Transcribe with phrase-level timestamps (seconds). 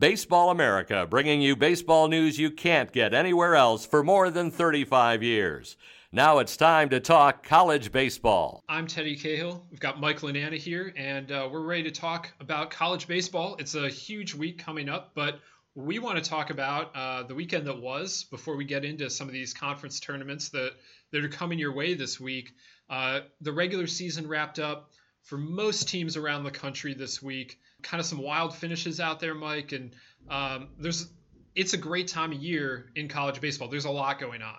[0.00, 5.22] Baseball America, bringing you baseball news you can't get anywhere else for more than 35
[5.22, 5.76] years.
[6.10, 8.64] Now it's time to talk college baseball.
[8.66, 9.62] I'm Teddy Cahill.
[9.70, 13.56] We've got Mike Lananna here, and uh, we're ready to talk about college baseball.
[13.58, 15.38] It's a huge week coming up, but
[15.74, 19.26] we want to talk about uh, the weekend that was before we get into some
[19.26, 20.72] of these conference tournaments that,
[21.12, 22.54] that are coming your way this week.
[22.88, 24.92] Uh, the regular season wrapped up
[25.24, 27.58] for most teams around the country this week.
[27.82, 29.92] Kind of some wild finishes out there, Mike, and
[30.28, 31.10] um, there's
[31.54, 33.68] it's a great time of year in college baseball.
[33.68, 34.56] There's a lot going on.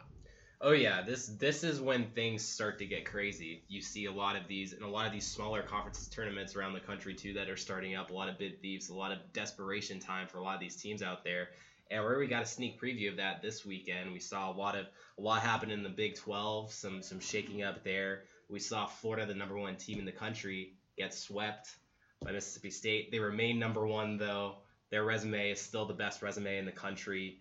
[0.63, 3.63] Oh yeah, this this is when things start to get crazy.
[3.67, 6.73] You see a lot of these and a lot of these smaller conferences tournaments around
[6.73, 8.11] the country too that are starting up.
[8.11, 10.75] A lot of bid thieves, a lot of desperation time for a lot of these
[10.75, 11.49] teams out there.
[11.89, 14.85] And we got a sneak preview of that this weekend, we saw a lot of
[15.17, 18.25] a lot happen in the Big 12, some some shaking up there.
[18.47, 21.75] We saw Florida, the number one team in the country, get swept
[22.23, 23.11] by Mississippi State.
[23.11, 24.55] They remain number one though.
[24.89, 27.37] Their resume is still the best resume in the country.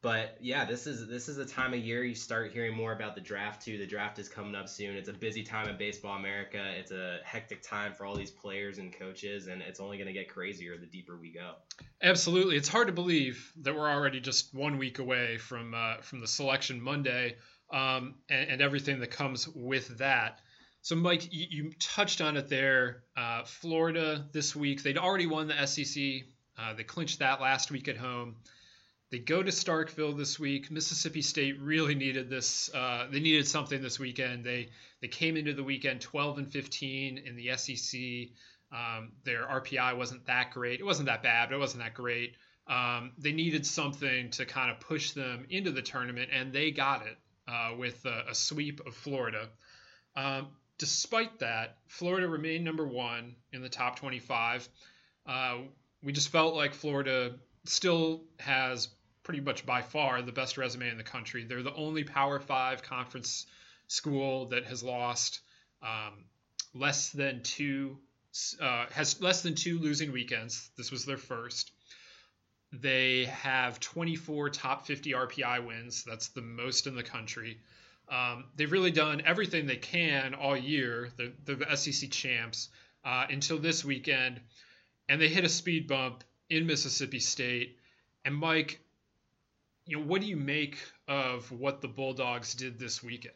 [0.00, 3.16] But yeah, this is this is the time of year you start hearing more about
[3.16, 3.78] the draft too.
[3.78, 4.96] The draft is coming up soon.
[4.96, 6.62] It's a busy time in baseball America.
[6.78, 10.12] It's a hectic time for all these players and coaches, and it's only going to
[10.12, 11.54] get crazier the deeper we go.
[12.00, 16.20] Absolutely, it's hard to believe that we're already just one week away from uh, from
[16.20, 17.34] the selection Monday
[17.72, 20.40] um, and, and, everything that comes with that.
[20.88, 23.02] So, Mike, you, you touched on it there.
[23.14, 26.02] Uh, Florida this week, they'd already won the SEC.
[26.58, 28.36] Uh, they clinched that last week at home.
[29.10, 30.70] They go to Starkville this week.
[30.70, 32.70] Mississippi State really needed this.
[32.72, 34.44] Uh, they needed something this weekend.
[34.44, 34.70] They
[35.02, 38.30] they came into the weekend 12 and 15 in the SEC.
[38.72, 40.80] Um, their RPI wasn't that great.
[40.80, 42.34] It wasn't that bad, but it wasn't that great.
[42.66, 47.06] Um, they needed something to kind of push them into the tournament, and they got
[47.06, 49.50] it uh, with a, a, sweep of Florida.
[50.16, 50.48] Um,
[50.78, 54.68] despite that, Florida remained number one in the top 25.
[55.26, 55.58] Uh,
[56.02, 57.34] we just felt like Florida
[57.64, 58.88] still has
[59.22, 61.44] pretty much by far the best resume in the country.
[61.44, 63.46] They're the only Power Five conference
[63.88, 65.40] school that has lost
[65.82, 66.24] um,
[66.74, 67.98] less than two
[68.60, 70.70] uh, has less than two losing weekends.
[70.76, 71.72] This was their first.
[72.72, 76.04] They have 24 top 50 RPI wins.
[76.04, 77.58] That's the most in the country.
[78.10, 81.10] Um, they've really done everything they can all year.
[81.16, 82.68] They're, they're the SEC champs
[83.04, 84.40] uh, until this weekend,
[85.08, 87.76] and they hit a speed bump in Mississippi State.
[88.24, 88.80] And Mike,
[89.86, 93.34] you know, what do you make of what the Bulldogs did this weekend?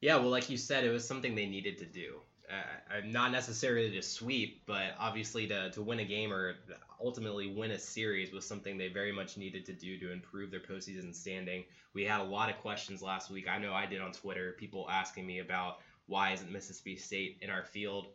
[0.00, 2.20] Yeah, well, like you said, it was something they needed to do.
[2.48, 6.54] Uh, not necessarily to sweep, but obviously to, to win a game or
[7.02, 10.60] ultimately win a series was something they very much needed to do to improve their
[10.60, 11.64] postseason standing.
[11.94, 13.48] We had a lot of questions last week.
[13.48, 17.50] I know I did on Twitter, people asking me about why isn't Mississippi State in
[17.50, 18.08] our field.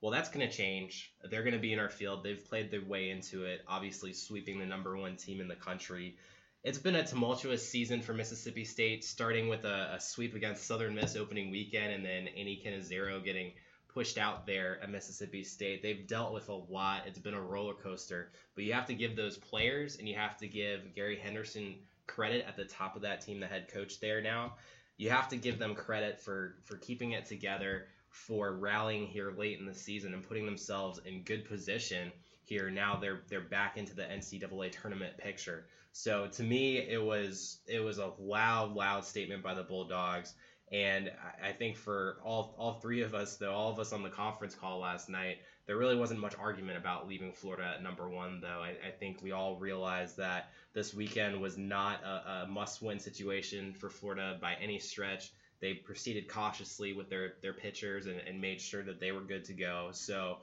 [0.00, 1.12] Well, that's going to change.
[1.30, 2.22] They're going to be in our field.
[2.22, 6.16] They've played their way into it, obviously sweeping the number one team in the country
[6.64, 10.94] it's been a tumultuous season for Mississippi State, starting with a, a sweep against Southern
[10.94, 13.52] Miss opening weekend, and then Andy Cannizaro getting
[13.94, 15.82] pushed out there at Mississippi State.
[15.82, 17.02] They've dealt with a lot.
[17.06, 20.36] It's been a roller coaster, but you have to give those players and you have
[20.38, 21.76] to give Gary Henderson
[22.08, 24.54] credit at the top of that team, the head coach there now.
[24.96, 29.58] You have to give them credit for for keeping it together, for rallying here late
[29.58, 32.12] in the season and putting themselves in good position
[32.44, 32.70] here.
[32.70, 35.66] Now they're they're back into the NCAA tournament picture.
[35.92, 40.34] So to me, it was it was a loud, loud statement by the Bulldogs.
[40.72, 41.12] And
[41.42, 44.54] I think for all all three of us, though, all of us on the conference
[44.54, 48.40] call last night, there really wasn't much argument about leaving Florida at number one.
[48.40, 52.98] Though I, I think we all realized that this weekend was not a, a must-win
[52.98, 55.32] situation for Florida by any stretch.
[55.60, 59.44] They proceeded cautiously with their their pitchers and, and made sure that they were good
[59.44, 59.90] to go.
[59.92, 60.38] So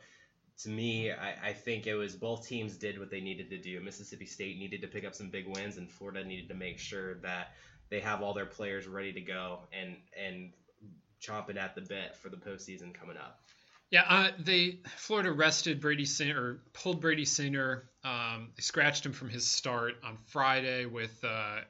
[0.63, 3.79] to me, I, I, think it was both teams did what they needed to do.
[3.81, 7.15] Mississippi State needed to pick up some big wins, and Florida needed to make sure
[7.15, 7.53] that
[7.91, 10.51] they have all their players ready to go and and
[11.21, 13.39] chomping at the bit for the postseason coming up.
[13.91, 17.83] Yeah, uh, they Florida rested Brady Singer or pulled Brady Singer.
[18.03, 21.63] Um, they scratched him from his start on Friday with uh, a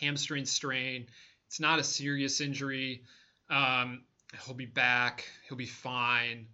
[0.00, 1.06] hamstring strain.
[1.46, 3.04] It's not a serious injury.
[3.48, 4.02] Um,
[4.44, 5.24] he'll be back.
[5.46, 6.48] He'll be fine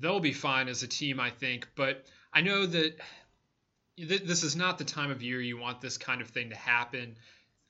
[0.00, 1.68] they'll be fine as a team, I think.
[1.74, 2.96] But I know that
[3.96, 6.56] th- this is not the time of year you want this kind of thing to
[6.56, 7.16] happen.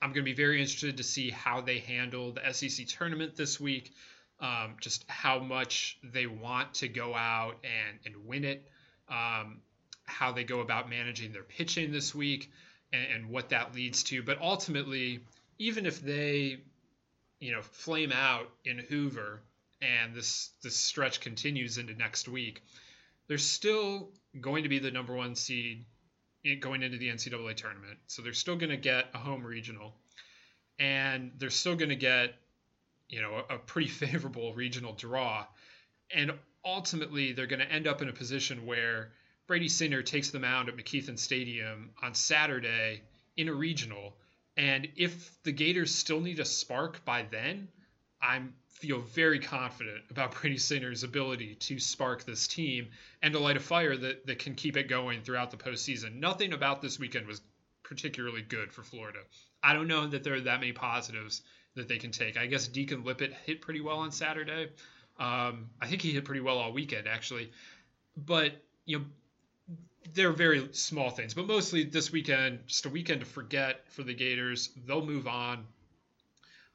[0.06, 3.58] I'm going to be very interested to see how they handle the SEC tournament this
[3.58, 3.92] week,
[4.38, 8.64] um, just how much they want to go out and, and win it,
[9.08, 9.62] um,
[10.04, 12.52] how they go about managing their pitching this week,
[12.92, 14.22] and, and what that leads to.
[14.22, 15.24] But ultimately,
[15.58, 16.60] even if they,
[17.40, 19.40] you know, flame out in Hoover,
[19.82, 22.62] and this this stretch continues into next week,
[23.26, 25.84] they're still going to be the number one seed
[26.54, 27.98] going into the NCAA tournament.
[28.06, 29.94] So they're still going to get a home regional,
[30.78, 32.34] and they're still going to get
[33.08, 35.46] you know a, a pretty favorable regional draw,
[36.14, 36.32] and
[36.64, 39.12] ultimately they're going to end up in a position where
[39.46, 43.02] Brady Singer takes the mound at McKethan Stadium on Saturday
[43.36, 44.16] in a regional.
[44.56, 47.68] And if the Gators still need a spark by then,
[48.20, 52.88] I'm feel very confident about Brady Singer's ability to spark this team
[53.22, 56.20] and to light a fire that, that can keep it going throughout the postseason.
[56.20, 57.40] Nothing about this weekend was
[57.82, 59.20] particularly good for Florida.
[59.62, 61.40] I don't know that there are that many positives
[61.74, 62.36] that they can take.
[62.36, 64.68] I guess Deacon Liput hit pretty well on Saturday.
[65.18, 67.50] Um, I think he hit pretty well all weekend, actually.
[68.14, 68.52] But,
[68.84, 69.04] you know,
[70.12, 71.32] they're very small things.
[71.32, 74.70] But mostly this weekend, just a weekend to forget for the Gators.
[74.86, 75.64] They'll move on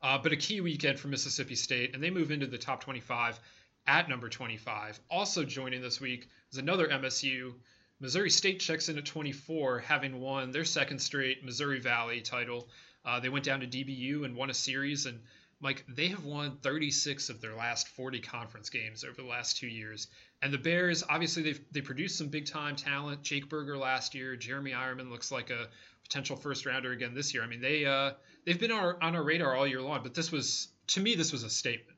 [0.03, 3.39] uh, but a key weekend for Mississippi State, and they move into the top 25
[3.87, 4.99] at number 25.
[5.09, 7.53] Also joining this week is another MSU.
[7.99, 12.67] Missouri State checks in at 24, having won their second straight Missouri Valley title.
[13.05, 15.19] Uh, they went down to DBU and won a series, and
[15.61, 19.67] Mike, they have won 36 of their last 40 conference games over the last two
[19.67, 20.07] years.
[20.41, 23.21] And the Bears, obviously, they've they produced some big time talent.
[23.21, 25.67] Jake Burger last year, Jeremy Eierman looks like a
[26.03, 27.43] potential first rounder again this year.
[27.43, 28.13] I mean, they uh,
[28.45, 31.31] they've been our, on our radar all year long, but this was to me this
[31.31, 31.97] was a statement.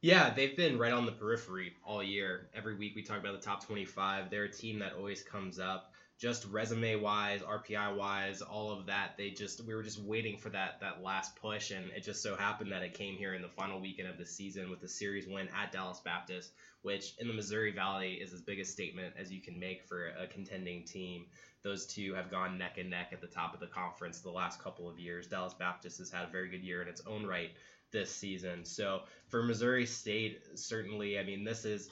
[0.00, 2.48] Yeah, they've been right on the periphery all year.
[2.54, 4.30] Every week we talk about the top 25.
[4.30, 9.16] They're a team that always comes up, just resume wise, RPI wise, all of that.
[9.16, 12.36] They just we were just waiting for that that last push, and it just so
[12.36, 15.26] happened that it came here in the final weekend of the season with the series
[15.26, 19.32] win at Dallas Baptist, which in the Missouri Valley is as big a statement as
[19.32, 21.26] you can make for a contending team
[21.62, 24.60] those two have gone neck and neck at the top of the conference the last
[24.62, 25.28] couple of years.
[25.28, 27.50] Dallas Baptist has had a very good year in its own right
[27.92, 28.64] this season.
[28.64, 31.88] So for Missouri State, certainly, I mean, this is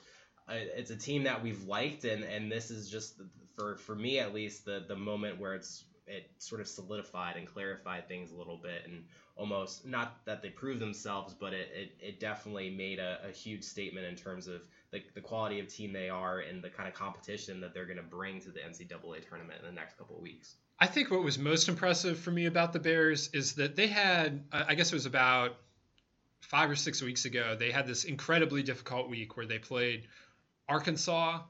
[0.49, 3.21] uh, it's a team that we've liked, and and this is just
[3.61, 7.47] for for me at least the the moment where it's it sort of solidified and
[7.47, 9.05] clarified things a little bit and
[9.37, 13.63] almost not that they proved themselves but it, it, it definitely made a, a huge
[13.63, 16.95] statement in terms of the, the quality of team they are and the kind of
[16.95, 20.23] competition that they're going to bring to the NCAA tournament in the next couple of
[20.23, 20.57] weeks.
[20.81, 24.43] I think what was most impressive for me about the Bears is that they had,
[24.53, 25.57] I guess it was about
[26.41, 30.09] five or six weeks ago, they had this incredibly difficult week where they played
[30.69, 31.41] Arkansas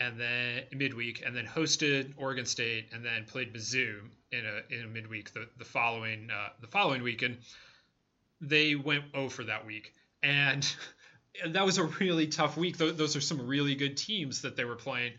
[0.00, 4.00] and then midweek, and then hosted Oregon State, and then played Mizzou
[4.30, 7.38] in a in a midweek the the following uh, the following week, and
[8.40, 10.70] they went 0 for that week, and
[11.46, 12.76] that was a really tough week.
[12.76, 15.12] Those are some really good teams that they were playing,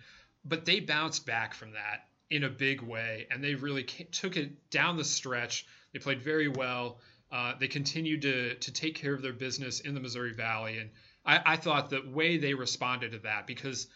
[0.45, 4.69] but they bounced back from that in a big way, and they really took it
[4.69, 5.65] down the stretch.
[5.93, 6.99] They played very well.
[7.31, 10.89] Uh, they continued to to take care of their business in the Missouri Valley, and
[11.25, 13.87] I, I thought the way they responded to that because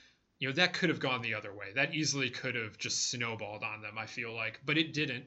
[0.43, 1.67] you know that could have gone the other way.
[1.73, 3.97] That easily could have just snowballed on them.
[3.97, 5.23] I feel like, but it didn't.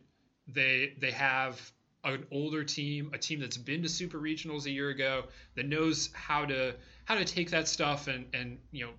[0.46, 1.58] They they have
[2.04, 6.10] an older team, a team that's been to super regionals a year ago, that knows
[6.12, 6.74] how to
[7.06, 8.92] how to take that stuff and and you know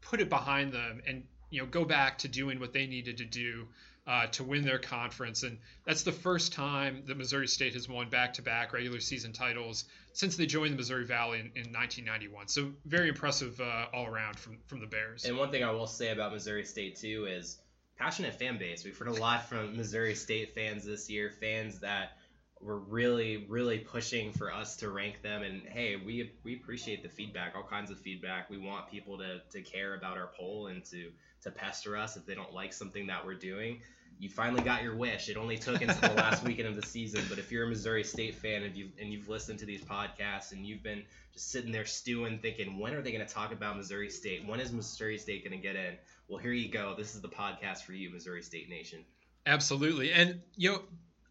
[0.00, 3.24] put it behind them and you know go back to doing what they needed to
[3.24, 3.68] do
[4.06, 5.42] uh, to win their conference.
[5.42, 10.36] And that's the first time that Missouri State has won back-to-back regular season titles since
[10.36, 12.48] they joined the Missouri Valley in, in 1991.
[12.48, 15.24] So very impressive uh, all around from from the Bears.
[15.24, 17.58] And one thing I will say about Missouri State too is
[17.98, 18.84] passionate fan base.
[18.84, 22.12] We've heard a lot from Missouri State fans this year, fans that
[22.60, 25.42] were really, really pushing for us to rank them.
[25.42, 28.50] And hey, we we appreciate the feedback, all kinds of feedback.
[28.50, 31.10] We want people to, to care about our poll and to
[31.42, 33.80] to pester us if they don't like something that we're doing.
[34.18, 35.30] You finally got your wish.
[35.30, 38.04] It only took until the last weekend of the season, but if you're a Missouri
[38.04, 41.72] State fan and you've, and you've listened to these podcasts and you've been just sitting
[41.72, 44.46] there stewing, thinking, when are they going to talk about Missouri State?
[44.46, 45.94] When is Missouri State going to get in?
[46.28, 46.94] Well, here you go.
[46.96, 49.04] This is the podcast for you, Missouri State Nation.
[49.46, 50.82] Absolutely, and you know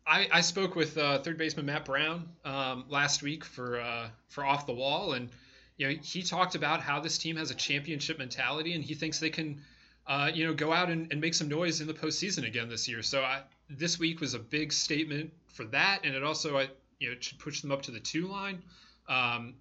[0.09, 4.43] I, I spoke with uh, third baseman Matt Brown um, last week for uh, for
[4.43, 5.29] off the wall, and
[5.77, 9.19] you know he talked about how this team has a championship mentality, and he thinks
[9.19, 9.61] they can,
[10.09, 12.87] uh, you know, go out and, and, make some noise in the postseason again this
[12.87, 13.03] year.
[13.03, 17.09] So I, this week was a big statement for that, and it also I you
[17.09, 18.63] know should push them up to the two line.
[19.07, 19.53] Um,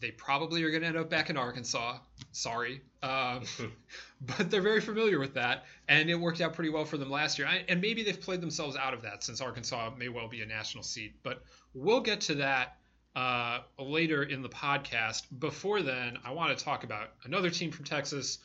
[0.00, 1.98] they probably are going to end up back in Arkansas.
[2.32, 3.42] Sorry, um,
[4.20, 7.38] but they're very familiar with that, and it worked out pretty well for them last
[7.38, 7.46] year.
[7.46, 10.46] I, and maybe they've played themselves out of that since Arkansas may well be a
[10.46, 11.14] national seed.
[11.22, 12.78] But we'll get to that
[13.14, 15.26] uh, later in the podcast.
[15.38, 18.38] Before then, I want to talk about another team from Texas,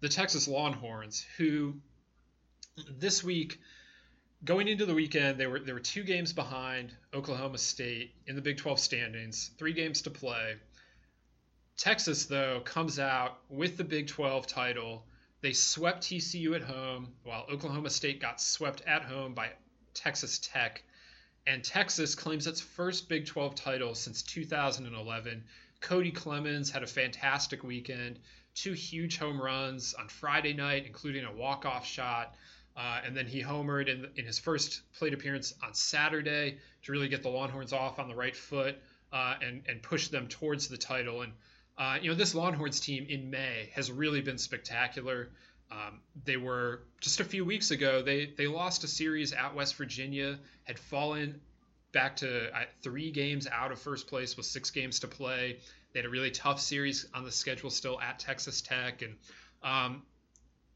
[0.00, 1.74] the Texas Longhorns, who
[2.98, 3.60] this week.
[4.44, 8.42] Going into the weekend, they were there were two games behind Oklahoma State in the
[8.42, 10.54] Big 12 standings, three games to play
[11.78, 15.06] Texas, though, comes out with the Big 12 title.
[15.42, 19.52] They swept TCU at home, while Oklahoma State got swept at home by
[19.94, 20.82] Texas Tech.
[21.46, 25.44] And Texas claims its first Big 12 title since 2011.
[25.80, 28.18] Cody Clemens had a fantastic weekend,
[28.54, 32.34] two huge home runs on Friday night, including a walk-off shot.
[32.76, 37.08] Uh, and then he homered in, in his first plate appearance on Saturday to really
[37.08, 38.76] get the Longhorns off on the right foot
[39.12, 41.22] uh, and, and push them towards the title.
[41.22, 41.32] And
[41.76, 45.30] uh, you know, this Longhorns team in May has really been spectacular.
[45.70, 48.02] Um, they were just a few weeks ago.
[48.02, 51.40] They they lost a series at West Virginia, had fallen
[51.92, 55.58] back to uh, three games out of first place with six games to play.
[55.92, 59.16] They had a really tough series on the schedule still at Texas Tech, and
[59.62, 60.02] um,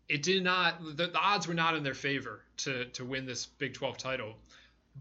[0.09, 0.83] it did not.
[0.97, 4.35] The, the odds were not in their favor to to win this Big 12 title,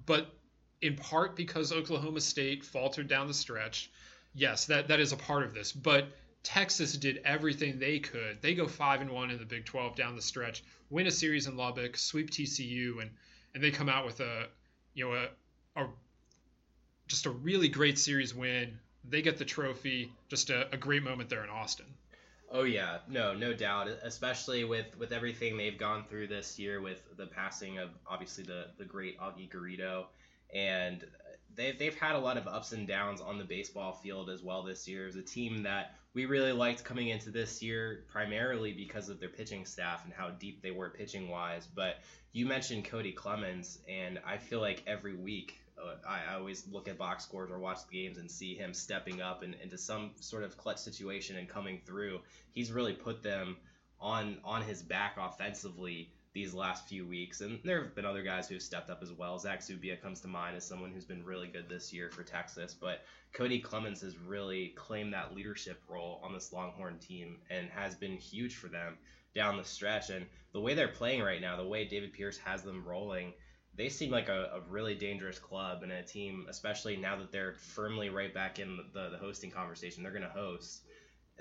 [0.05, 0.33] but
[0.81, 3.89] in part because Oklahoma State faltered down the stretch
[4.33, 5.71] yes, that that is a part of this.
[5.71, 6.07] But
[6.43, 8.41] Texas did everything they could.
[8.41, 11.47] They go five and one in the Big 12 down the stretch, win a series
[11.47, 13.11] in Lubbock, sweep TCU, and
[13.53, 14.47] and they come out with a
[14.93, 15.87] you know a, a
[17.07, 18.79] just a really great series win.
[19.07, 20.11] They get the trophy.
[20.29, 21.87] Just a, a great moment there in Austin.
[22.51, 23.87] Oh yeah, no, no doubt.
[24.03, 28.67] Especially with with everything they've gone through this year, with the passing of obviously the
[28.77, 30.05] the great Augie Garrido,
[30.53, 31.05] and
[31.55, 34.63] they've they've had a lot of ups and downs on the baseball field as well
[34.63, 35.07] this year.
[35.07, 39.29] As a team that we really liked coming into this year, primarily because of their
[39.29, 41.67] pitching staff and how deep they were pitching wise.
[41.73, 41.99] But
[42.33, 45.60] you mentioned Cody Clemens, and I feel like every week
[46.07, 49.21] I, I, always look at box scores or watch the games and see him stepping
[49.21, 52.19] up and, into some sort of clutch situation and coming through.
[52.53, 53.57] He's really put them
[53.99, 57.41] on on his back offensively these last few weeks.
[57.41, 59.37] And there have been other guys who have stepped up as well.
[59.37, 62.73] Zach Zubia comes to mind as someone who's been really good this year for Texas.
[62.73, 67.95] But Cody Clemens has really claimed that leadership role on this Longhorn team and has
[67.95, 68.97] been huge for them
[69.35, 70.09] down the stretch.
[70.09, 73.33] And the way they're playing right now, the way David Pierce has them rolling,
[73.75, 77.53] they seem like a, a really dangerous club and a team, especially now that they're
[77.53, 80.03] firmly right back in the, the hosting conversation.
[80.03, 80.81] They're going to host.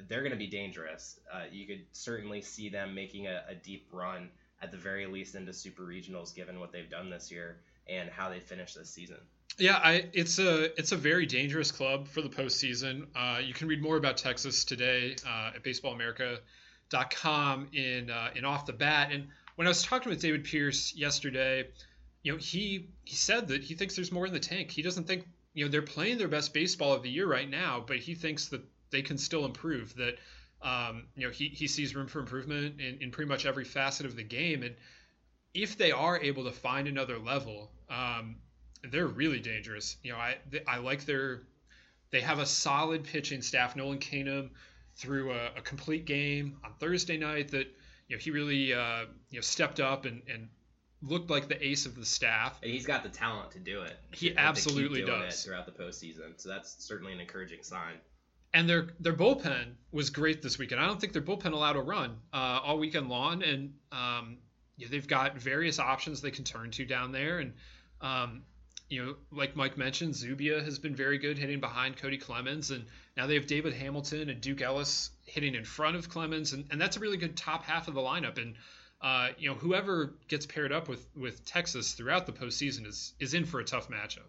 [0.09, 1.19] They're going to be dangerous.
[1.33, 4.31] Uh, you could certainly see them making a, a deep run
[4.63, 7.59] at the very least into super regionals, given what they've done this year
[7.89, 9.19] and how they finished this season.
[9.59, 13.09] Yeah, I, it's a it's a very dangerous club for the postseason.
[13.15, 18.67] Uh, you can read more about Texas today uh, at BaseballAmerica.com in uh, in off
[18.67, 19.11] the bat.
[19.13, 21.67] And when I was talking with David Pierce yesterday,
[22.23, 24.71] you know he he said that he thinks there's more in the tank.
[24.71, 27.85] He doesn't think you know they're playing their best baseball of the year right now,
[27.87, 29.95] but he thinks that they can still improve.
[29.97, 30.19] That
[30.63, 34.07] um, you know, he, he sees room for improvement in, in pretty much every facet
[34.07, 34.63] of the game.
[34.63, 34.75] And
[35.55, 38.37] if they are able to find another level, um,
[38.91, 39.97] they're really dangerous.
[40.03, 40.37] You know, I
[40.67, 41.43] I like their
[42.11, 43.77] they have a solid pitching staff.
[43.77, 44.51] Nolan Kingham
[44.97, 47.67] threw a, a complete game on Thursday night that
[48.09, 50.49] you know he really uh, you know stepped up and, and
[51.03, 52.59] looked like the ace of the staff.
[52.63, 53.97] And he's got the talent to do it.
[54.13, 56.33] He absolutely does throughout the postseason.
[56.37, 57.95] So that's certainly an encouraging sign
[58.53, 60.81] and their their bullpen was great this weekend.
[60.81, 64.39] I don't think their bullpen allowed a run uh, all weekend long, and um,
[64.77, 67.39] yeah, they've got various options they can turn to down there.
[67.39, 67.53] And
[68.01, 68.43] um,
[68.89, 72.85] you know, like Mike mentioned, Zubia has been very good hitting behind Cody Clemens, and
[73.17, 76.81] now they have David Hamilton and Duke Ellis hitting in front of Clemens, and, and
[76.81, 78.39] that's a really good top half of the lineup.
[78.39, 78.57] And
[79.03, 83.35] uh, you know, whoever gets paired up with with Texas throughout the postseason is is
[83.35, 84.29] in for a tough matchup.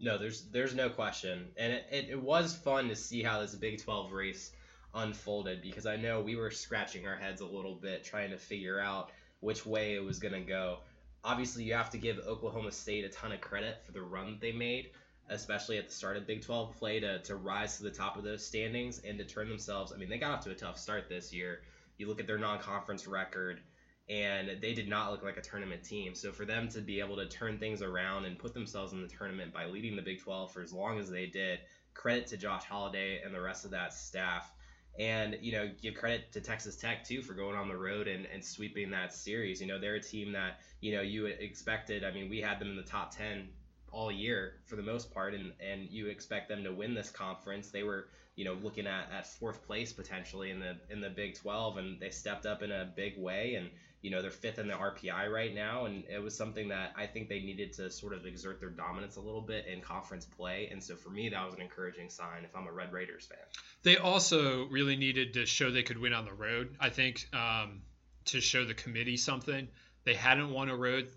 [0.00, 3.54] No, there's there's no question, and it, it, it was fun to see how this
[3.54, 4.52] Big 12 race
[4.94, 8.78] unfolded because I know we were scratching our heads a little bit trying to figure
[8.78, 10.78] out which way it was to go.
[11.24, 14.40] Obviously, you have to give Oklahoma State a ton of credit for the run that
[14.40, 14.90] they made,
[15.28, 18.24] especially at the start of Big 12 play to, to rise to the top of
[18.24, 19.92] those standings and to turn themselves.
[19.92, 21.62] I mean, they got off to a tough start this year.
[21.96, 23.60] You look at their non conference record,
[24.08, 26.14] and they did not look like a tournament team.
[26.14, 29.08] So for them to be able to turn things around and put themselves in the
[29.08, 31.60] tournament by leading the Big 12 for as long as they did,
[31.94, 34.52] credit to Josh Holliday and the rest of that staff.
[34.98, 38.26] And, you know, give credit to Texas Tech, too, for going on the road and,
[38.26, 39.60] and sweeping that series.
[39.60, 42.04] You know, they're a team that, you know, you expected.
[42.04, 43.48] I mean, we had them in the top 10
[43.90, 47.70] all year for the most part, and, and you expect them to win this conference.
[47.70, 51.36] They were, you know, looking at, at fourth place potentially in the in the Big
[51.36, 53.54] 12, and they stepped up in a big way.
[53.54, 53.70] And
[54.04, 57.06] you know they're fifth in the RPI right now, and it was something that I
[57.06, 60.68] think they needed to sort of exert their dominance a little bit in conference play.
[60.70, 63.38] And so for me, that was an encouraging sign if I'm a Red Raiders fan.
[63.82, 66.76] They also really needed to show they could win on the road.
[66.78, 67.80] I think um,
[68.26, 69.68] to show the committee something.
[70.04, 71.08] They hadn't won a road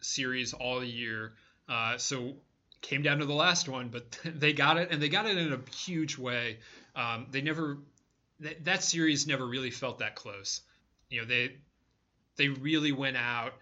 [0.00, 1.32] series all year,
[1.68, 2.34] uh, so
[2.82, 5.52] came down to the last one, but they got it, and they got it in
[5.52, 6.58] a huge way.
[6.94, 7.78] Um, they never
[8.38, 10.60] that, that series never really felt that close.
[11.10, 11.56] You know, they
[12.38, 13.52] they really went out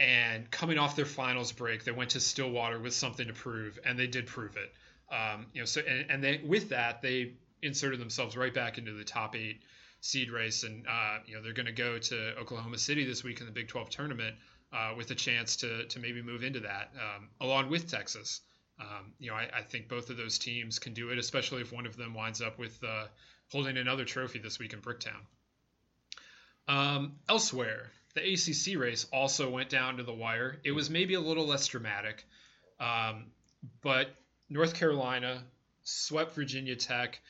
[0.00, 3.98] and coming off their finals break, they went to Stillwater with something to prove, and
[3.98, 4.72] they did prove it.
[5.12, 7.32] Um, you know, so and, and they with that they
[7.62, 9.62] inserted themselves right back into the top eight
[10.00, 13.40] seed race, and uh, you know they're going to go to Oklahoma City this week
[13.40, 14.36] in the Big 12 tournament
[14.72, 18.40] uh, with a chance to to maybe move into that um, along with Texas.
[18.80, 21.72] Um, you know, I, I, think both of those teams can do it, especially if
[21.72, 23.06] one of them winds up with uh,
[23.50, 25.18] holding another trophy this week in Bricktown.
[26.68, 30.58] Um, elsewhere, the ACC race also went down to the wire.
[30.64, 32.24] It was maybe a little less dramatic,
[32.80, 33.26] um,
[33.82, 34.08] but
[34.48, 35.42] North Carolina
[35.82, 37.20] swept Virginia Tech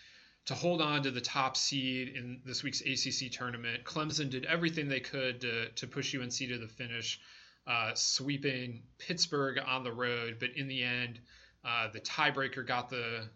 [0.46, 3.84] to hold on to the top seed in this week's ACC tournament.
[3.84, 7.20] Clemson did everything they could to, to push UNC to the finish,
[7.66, 10.36] uh, sweeping Pittsburgh on the road.
[10.40, 11.20] But in the end,
[11.64, 13.28] uh, the tiebreaker got the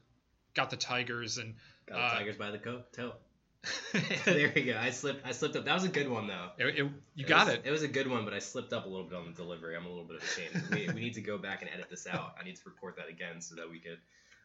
[0.54, 1.54] got the Tigers and
[1.86, 3.20] got the uh, Tigers by the coat.
[4.24, 4.76] there we go.
[4.76, 5.26] I slipped.
[5.26, 5.64] I slipped up.
[5.64, 6.48] That was a good one though.
[6.58, 7.62] It, it, you got was, it.
[7.64, 9.76] It was a good one, but I slipped up a little bit on the delivery.
[9.76, 10.64] I'm a little bit ashamed.
[10.70, 12.34] we, we need to go back and edit this out.
[12.40, 13.98] I need to report that again so that we could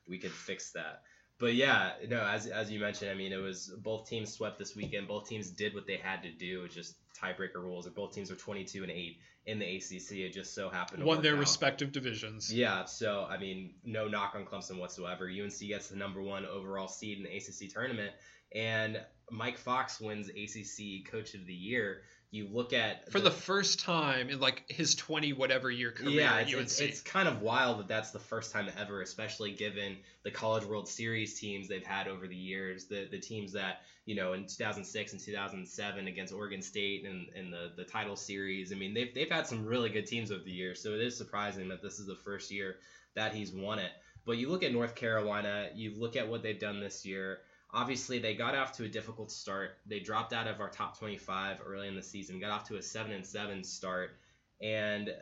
[0.08, 1.02] we could fix that.
[1.40, 4.76] But yeah, no, as as you mentioned, I mean, it was both teams swept this
[4.76, 5.08] weekend.
[5.08, 6.68] Both teams did what they had to do.
[6.68, 7.88] Just tiebreaker rules.
[7.90, 10.18] both teams are 22 and eight in the ACC.
[10.18, 11.40] It just so happened to won their out.
[11.40, 12.54] respective divisions.
[12.54, 15.30] Yeah, so I mean, no knock on Clemson whatsoever.
[15.30, 18.12] UNC gets the number one overall seed in the ACC tournament,
[18.56, 19.00] and
[19.32, 22.02] Mike Fox wins ACC Coach of the Year.
[22.30, 26.22] You look at for the, the first time in like his twenty whatever year career
[26.22, 29.96] yeah, it's, it's, it's, kind of wild that that's the first time ever, especially given
[30.24, 34.16] the College World Series teams they've had over the years, the the teams that you
[34.16, 38.74] know in 2006 and 2007 against Oregon State and, and the the title series.
[38.74, 41.18] I mean they've they've had some really good teams over the years, so it is
[41.18, 42.76] surprising that this is the first year
[43.16, 43.92] that he's won it.
[44.26, 47.40] But you look at North Carolina, you look at what they've done this year
[47.74, 49.78] obviously they got off to a difficult start.
[49.86, 52.82] They dropped out of our top 25 early in the season, got off to a
[52.82, 54.18] 7 and 7 start,
[54.62, 55.14] and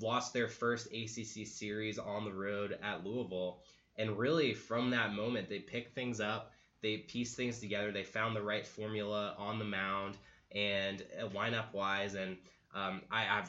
[0.00, 3.62] lost their first ACC series on the road at Louisville.
[3.96, 8.34] And really, from that moment, they picked things up, they pieced things together, they found
[8.34, 10.16] the right formula on the mound
[10.52, 12.36] and uh, lineup wise, and
[12.74, 13.42] um, I, I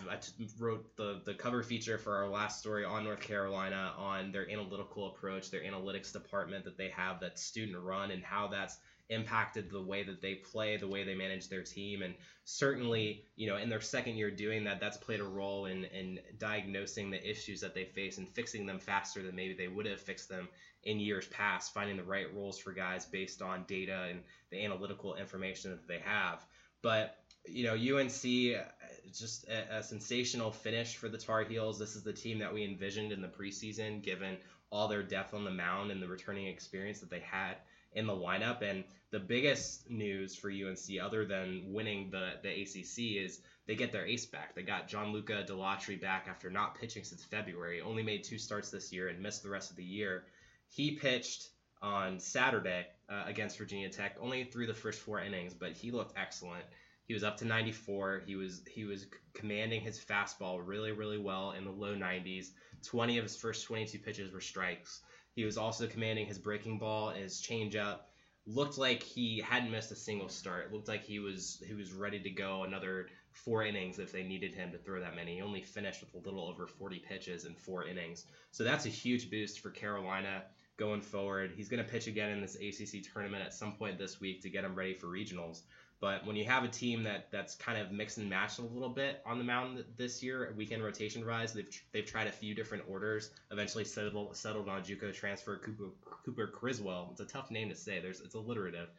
[0.60, 5.10] wrote the, the cover feature for our last story on North Carolina on their analytical
[5.10, 8.78] approach, their analytics department that they have that's student run, and how that's
[9.10, 12.02] impacted the way that they play, the way they manage their team.
[12.02, 15.84] And certainly, you know, in their second year doing that, that's played a role in,
[15.86, 19.86] in diagnosing the issues that they face and fixing them faster than maybe they would
[19.86, 20.48] have fixed them
[20.84, 25.16] in years past, finding the right roles for guys based on data and the analytical
[25.16, 26.44] information that they have.
[26.82, 27.21] But
[27.52, 28.64] you know, UNC uh,
[29.14, 31.78] just a, a, sensational finish for the Tar Heels.
[31.78, 34.38] This is the team that we envisioned in the preseason, given
[34.72, 37.58] all their depth on the mound and the returning experience that they had
[37.94, 38.62] in the lineup.
[38.62, 43.92] And the biggest news for UNC, other than winning the, the ACC, is they get
[43.92, 44.56] their ace back.
[44.56, 47.82] They got Gianluca Dalatri back after not pitching since February.
[47.82, 50.24] Only made two starts this year and missed the rest of the year.
[50.70, 51.50] He pitched
[51.82, 56.18] on Saturday uh, against Virginia Tech, only through the first four innings, but he looked
[56.18, 56.64] excellent.
[57.08, 58.24] He was up to 94.
[58.26, 62.48] He was he was commanding his fastball really really well in the low 90s.
[62.84, 65.02] 20 of his first 22 pitches were strikes.
[65.34, 68.00] He was also commanding his breaking ball and his changeup.
[68.48, 70.74] Looked like he hadn't missed a single start.
[70.74, 72.64] Looked like he was he was ready to go.
[72.64, 75.36] Another four innings if they needed him to throw that many.
[75.36, 78.26] He only finished with a little over 40 pitches in four innings.
[78.52, 80.44] So that's a huge boost for Carolina
[80.78, 81.54] going forward.
[81.56, 84.50] He's going to pitch again in this ACC tournament at some point this week to
[84.50, 85.62] get him ready for regionals.
[86.02, 88.90] But when you have a team that that's kind of mixed and matched a little
[88.90, 92.86] bit on the mound this year, weekend rotation rise, they've they've tried a few different
[92.90, 93.30] orders.
[93.52, 95.92] Eventually settled settled on JUCO transfer Cooper
[96.26, 97.10] Cooper Criswell.
[97.12, 98.00] It's a tough name to say.
[98.00, 98.90] There's it's alliterative.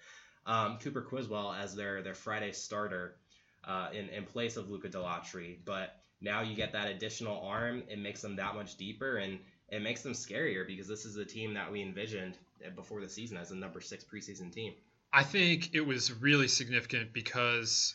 [0.47, 3.17] Um, Cooper Criswell as their their Friday starter
[3.65, 5.59] uh, in in place of Luca Dalatri.
[5.65, 7.83] But now you get that additional arm.
[7.89, 11.25] It makes them that much deeper and it makes them scarier because this is a
[11.25, 12.39] team that we envisioned
[12.77, 14.75] before the season as a number six preseason team.
[15.13, 17.95] I think it was really significant because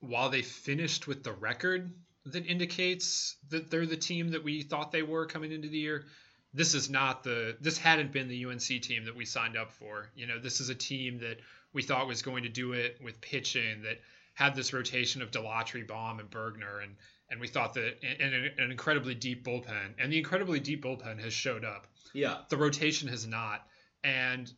[0.00, 1.92] while they finished with the record
[2.26, 6.06] that indicates that they're the team that we thought they were coming into the year,
[6.52, 10.10] this is not the this hadn't been the UNC team that we signed up for.
[10.16, 11.38] You know, this is a team that
[11.72, 14.00] we thought was going to do it with pitching that
[14.34, 16.96] had this rotation of Dalatri, Baum, and Bergner, and
[17.30, 21.32] and we thought that and an incredibly deep bullpen, and the incredibly deep bullpen has
[21.32, 21.86] showed up.
[22.12, 23.66] Yeah, the rotation has not,
[24.02, 24.52] and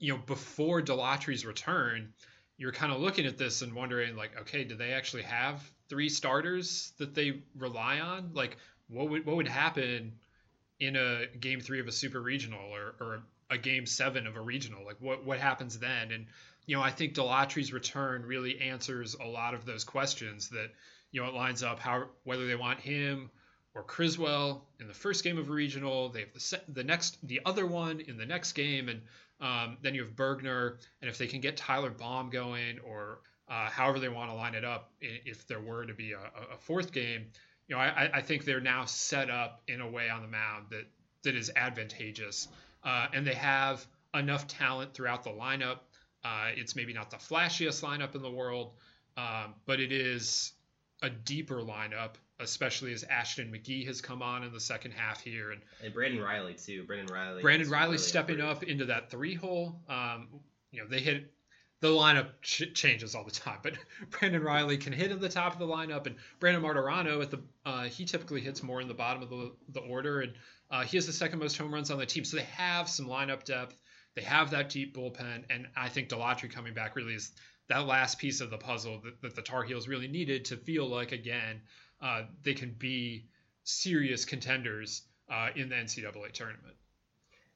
[0.00, 2.12] you know, before Dalatri's return,
[2.56, 6.08] you're kind of looking at this and wondering, like, okay, do they actually have three
[6.08, 8.32] starters that they rely on?
[8.34, 8.56] Like,
[8.88, 10.14] what would what would happen
[10.80, 14.40] in a game three of a super regional or, or a game seven of a
[14.40, 14.84] regional?
[14.84, 16.10] Like, what what happens then?
[16.10, 16.26] And
[16.66, 20.48] you know, I think Dalatri's return really answers a lot of those questions.
[20.48, 20.70] That
[21.12, 23.30] you know, it lines up how whether they want him
[23.74, 26.08] or Criswell in the first game of a regional.
[26.08, 29.00] They have the se- the next the other one in the next game, and
[29.40, 33.68] um, then you have Bergner, and if they can get Tyler Baum going, or uh,
[33.68, 36.92] however they want to line it up, if there were to be a, a fourth
[36.92, 37.26] game,
[37.68, 40.66] you know, I, I, think they're now set up in a way on the mound
[40.70, 40.86] that
[41.22, 42.48] that is advantageous,
[42.84, 45.78] uh, and they have enough talent throughout the lineup.
[46.24, 48.72] Uh, it's maybe not the flashiest lineup in the world,
[49.16, 50.52] um, but it is
[51.02, 55.52] a deeper lineup especially as Ashton McGee has come on in the second half here,
[55.52, 56.84] and and Brandon Riley too.
[56.84, 57.42] Brandon Riley.
[57.42, 59.80] Brandon Riley really stepping up into that three hole.
[59.88, 60.28] Um,
[60.70, 61.32] you know they hit
[61.80, 63.74] the lineup ch- changes all the time, but
[64.10, 67.40] Brandon Riley can hit in the top of the lineup, and Brandon Martorano at the
[67.64, 70.32] uh, he typically hits more in the bottom of the, the order, and
[70.70, 72.24] uh, he has the second most home runs on the team.
[72.24, 73.76] So they have some lineup depth.
[74.16, 77.32] They have that deep bullpen, and I think Dalatri coming back really is
[77.68, 80.88] that last piece of the puzzle that, that the Tar Heels really needed to feel
[80.88, 81.62] like again
[82.00, 83.26] uh, they can be
[83.64, 86.76] serious contenders uh, in the NCAA tournament.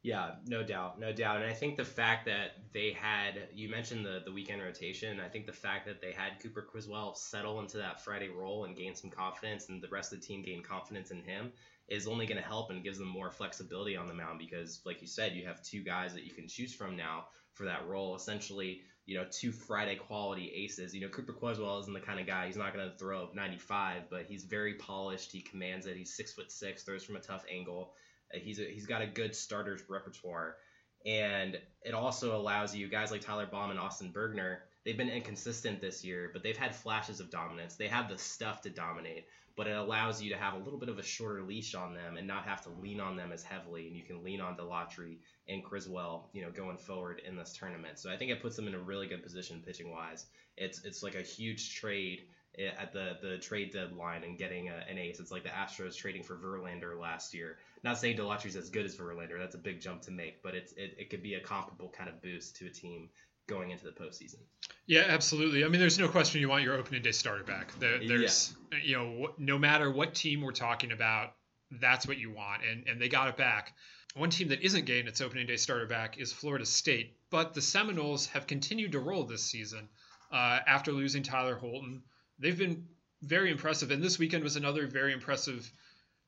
[0.03, 1.37] Yeah, no doubt, no doubt.
[1.41, 5.29] And I think the fact that they had, you mentioned the, the weekend rotation, I
[5.29, 8.95] think the fact that they had Cooper Criswell settle into that Friday role and gain
[8.95, 11.53] some confidence, and the rest of the team gain confidence in him,
[11.89, 15.03] is only going to help and gives them more flexibility on the mound because, like
[15.03, 18.17] you said, you have two guys that you can choose from now for that role.
[18.17, 20.95] Essentially, you know, two Friday quality aces.
[20.95, 22.47] You know, Cooper Criswell isn't the kind of guy.
[22.47, 25.31] He's not going to throw 95, but he's very polished.
[25.31, 25.97] He commands it.
[25.97, 27.93] He's six foot six, throws from a tough angle.
[28.35, 30.57] Uh, he's a, he's got a good starter's repertoire,
[31.05, 34.59] and it also allows you guys like Tyler Baum and Austin Bergner.
[34.85, 37.77] They've been inconsistent this year, but they've had flashes of dominance.
[37.77, 40.89] They have the stuff to dominate, but it allows you to have a little bit
[40.89, 43.87] of a shorter leash on them and not have to lean on them as heavily.
[43.87, 47.99] And you can lean on Dalatri and Criswell, you know, going forward in this tournament.
[47.99, 50.27] So I think it puts them in a really good position pitching wise.
[50.57, 52.23] It's it's like a huge trade
[52.59, 55.21] eh, at the the trade deadline and getting a, an ace.
[55.21, 57.59] It's like the Astros trading for Verlander last year.
[57.85, 59.39] Not saying Dalatri's as good as Verlander.
[59.39, 62.09] That's a big jump to make, but it's it, it could be a comparable kind
[62.09, 63.09] of boost to a team
[63.47, 64.39] going into the postseason.
[64.87, 65.65] Yeah, absolutely.
[65.65, 67.79] I mean, there's no question you want your opening day starter back.
[67.79, 68.79] There, there's, yeah.
[68.83, 71.35] you know, no matter what team we're talking about,
[71.71, 73.75] that's what you want, and and they got it back.
[74.15, 77.63] One team that isn't getting its opening day starter back is Florida State, but the
[77.63, 79.89] Seminoles have continued to roll this season
[80.31, 82.03] uh, after losing Tyler Holton.
[82.39, 82.87] They've been
[83.23, 85.69] very impressive, and this weekend was another very impressive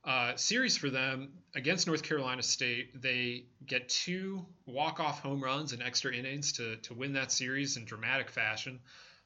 [0.07, 3.03] uh, series for them against North Carolina State.
[3.03, 7.85] They get two walk-off home runs and extra innings to to win that series in
[7.85, 8.79] dramatic fashion,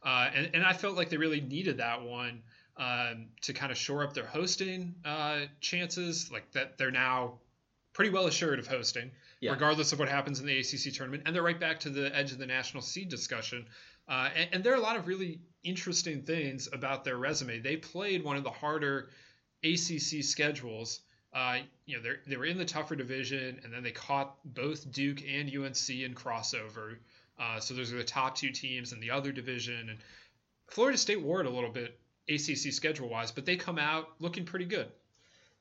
[0.02, 2.42] uh, and and I felt like they really needed that one
[2.78, 6.32] um, to kind of shore up their hosting uh, chances.
[6.32, 7.34] Like that, they're now
[7.92, 9.50] pretty well assured of hosting, yeah.
[9.50, 11.24] regardless of what happens in the ACC tournament.
[11.26, 13.66] And they're right back to the edge of the national seed discussion.
[14.08, 17.60] Uh, and, and, there are a lot of really interesting things about their resume.
[17.60, 19.10] They played one of the harder
[19.64, 21.01] ACC schedules.
[21.33, 25.23] Uh, you know, they were in the tougher division, and then they caught both Duke
[25.29, 26.96] and UNC in crossover.
[27.38, 29.90] Uh, so those are the top two teams in the other division.
[29.90, 29.99] And
[30.66, 34.44] Florida State wore it a little bit ACC schedule wise, but they come out looking
[34.44, 34.88] pretty good.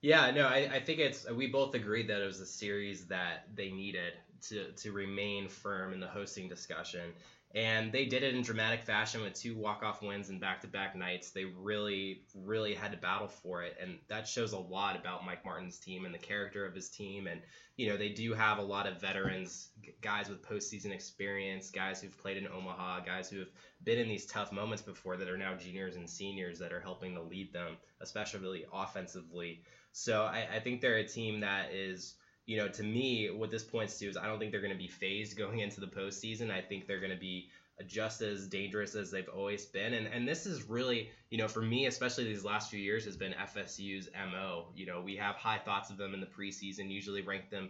[0.01, 3.47] Yeah, no, I, I think it's we both agreed that it was a series that
[3.53, 4.13] they needed
[4.47, 7.11] to to remain firm in the hosting discussion.
[7.55, 11.31] And they did it in dramatic fashion with two walk-off wins and back-to-back nights.
[11.31, 15.43] They really, really had to battle for it, and that shows a lot about Mike
[15.43, 17.25] Martin's team and the character of his team.
[17.25, 17.41] And
[17.75, 19.69] you know, they do have a lot of veterans,
[20.01, 23.47] guys with postseason experience, guys who've played in Omaha, guys who have
[23.83, 27.15] been in these tough moments before that are now juniors and seniors that are helping
[27.15, 29.63] to lead them, especially offensively.
[29.93, 32.15] So I, I think they're a team that is
[32.49, 34.77] you know, to me, what this points to is I don't think they're going to
[34.77, 36.49] be phased going into the postseason.
[36.49, 37.49] I think they're going to be
[37.85, 39.93] just as dangerous as they've always been.
[39.93, 43.15] And and this is really, you know, for me, especially these last few years, has
[43.15, 44.65] been FSU's MO.
[44.75, 47.69] You know, we have high thoughts of them in the preseason, usually rank them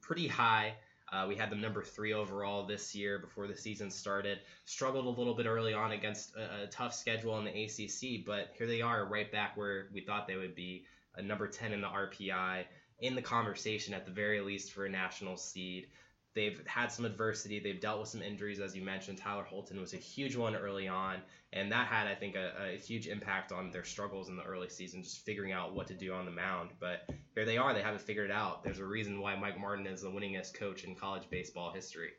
[0.00, 0.74] pretty high.
[1.12, 4.40] Uh, we had them number three overall this year before the season started.
[4.64, 8.52] Struggled a little bit early on against a, a tough schedule in the ACC, but
[8.58, 11.80] here they are right back where we thought they would be, a number 10 in
[11.80, 12.64] the RPI
[13.00, 15.86] in the conversation at the very least for a national seed.
[16.34, 17.58] They've had some adversity.
[17.58, 19.18] They've dealt with some injuries, as you mentioned.
[19.18, 21.16] Tyler Holton was a huge one early on,
[21.52, 24.68] and that had, I think, a, a, huge impact on their struggles in the early
[24.68, 26.70] season, just figuring out what to do on the mound.
[26.78, 27.74] But here they are.
[27.74, 28.62] They haven't figured it out.
[28.62, 32.10] There's a reason why Mike Martin is the winningest coach in college baseball history.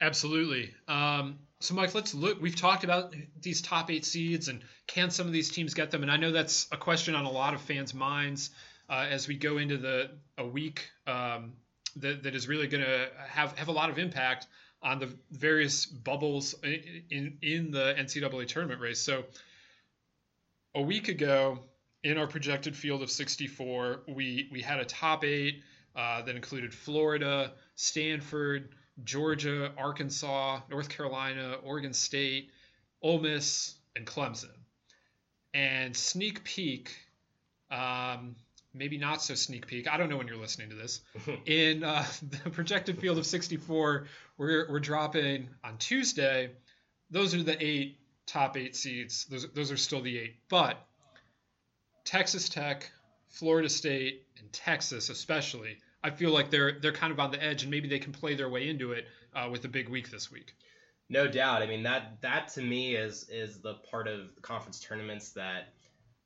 [0.00, 0.74] Absolutely.
[0.88, 2.40] Um, so, Mike, let's look.
[2.40, 6.02] We've talked about these top eight seeds and can some of these teams get them?
[6.02, 8.50] And I know that's a question on a lot of fans' minds
[8.88, 11.52] uh, as we go into the a week um,
[11.96, 14.46] that, that is really going to have have a lot of impact
[14.82, 19.00] on the various bubbles in, in, in the NCAA tournament race.
[19.00, 19.24] So
[20.74, 21.60] a week ago,
[22.02, 25.62] in our projected field of 64, we we had a top eight
[25.94, 28.70] uh, that included Florida, Stanford,
[29.04, 32.50] Georgia, Arkansas, North Carolina, Oregon State,
[33.02, 34.50] Ole Miss, and Clemson.
[35.54, 36.96] And sneak peek,
[37.70, 38.36] um,
[38.74, 39.90] maybe not so sneak peek.
[39.90, 41.00] I don't know when you're listening to this.
[41.46, 42.04] In uh,
[42.44, 44.06] the projected field of 64,
[44.38, 46.50] we're, we're dropping on Tuesday.
[47.10, 49.26] Those are the eight top eight seeds.
[49.26, 50.36] Those, those are still the eight.
[50.48, 50.78] But
[52.04, 52.90] Texas Tech,
[53.28, 57.62] Florida State, and Texas, especially, I feel like they're they're kind of on the edge,
[57.62, 60.30] and maybe they can play their way into it uh, with a big week this
[60.30, 60.54] week.
[61.08, 61.62] No doubt.
[61.62, 65.74] I mean that that to me is is the part of conference tournaments that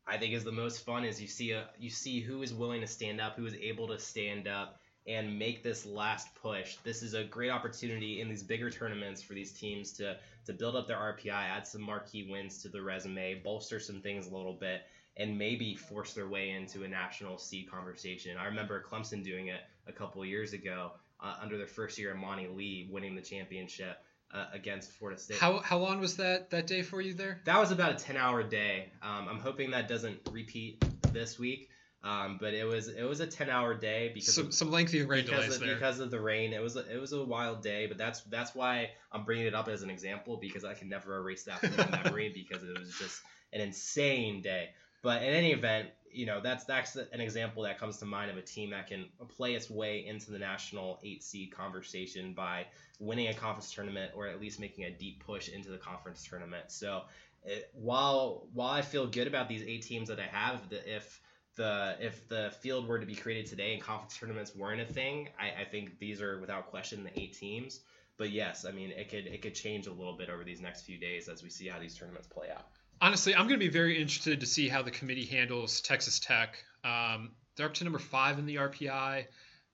[0.06, 2.80] I think is the most fun is you see a you see who is willing
[2.80, 6.76] to stand up, who is able to stand up and make this last push.
[6.84, 10.16] This is a great opportunity in these bigger tournaments for these teams to
[10.46, 14.28] to build up their RPI, add some marquee wins to the resume, bolster some things
[14.28, 14.82] a little bit,
[15.16, 18.36] and maybe force their way into a national seed conversation.
[18.36, 22.20] I remember Clemson doing it a couple years ago uh, under their first year, in
[22.20, 23.98] Monte Lee winning the championship
[24.32, 25.38] uh, against Florida State.
[25.38, 27.40] How how long was that that day for you there?
[27.44, 28.92] That was about a ten hour day.
[29.02, 31.68] Um, I'm hoping that doesn't repeat this week.
[32.04, 35.02] Um, but it was it was a ten hour day because some, of, some lengthy
[35.02, 35.74] rain because delays of, there.
[35.74, 36.52] because of the rain.
[36.52, 39.54] It was a, it was a wild day, but that's that's why I'm bringing it
[39.54, 42.78] up as an example because I can never erase that from my memory because it
[42.78, 43.20] was just
[43.52, 44.68] an insane day.
[45.02, 48.38] But in any event, you know that's that's an example that comes to mind of
[48.38, 49.06] a team that can
[49.36, 52.66] play its way into the national eight seed conversation by
[52.98, 56.64] winning a conference tournament or at least making a deep push into the conference tournament.
[56.68, 57.02] So
[57.44, 61.20] it, while while I feel good about these eight teams that I have, the, if
[61.56, 65.28] the if the field were to be created today and conference tournaments weren't a thing,
[65.38, 67.80] I, I think these are without question the eight teams.
[68.16, 70.82] But yes, I mean it could it could change a little bit over these next
[70.82, 72.66] few days as we see how these tournaments play out.
[73.00, 76.56] Honestly, I'm going to be very interested to see how the committee handles Texas Tech.
[76.82, 79.26] Um, they're up to number five in the RPI,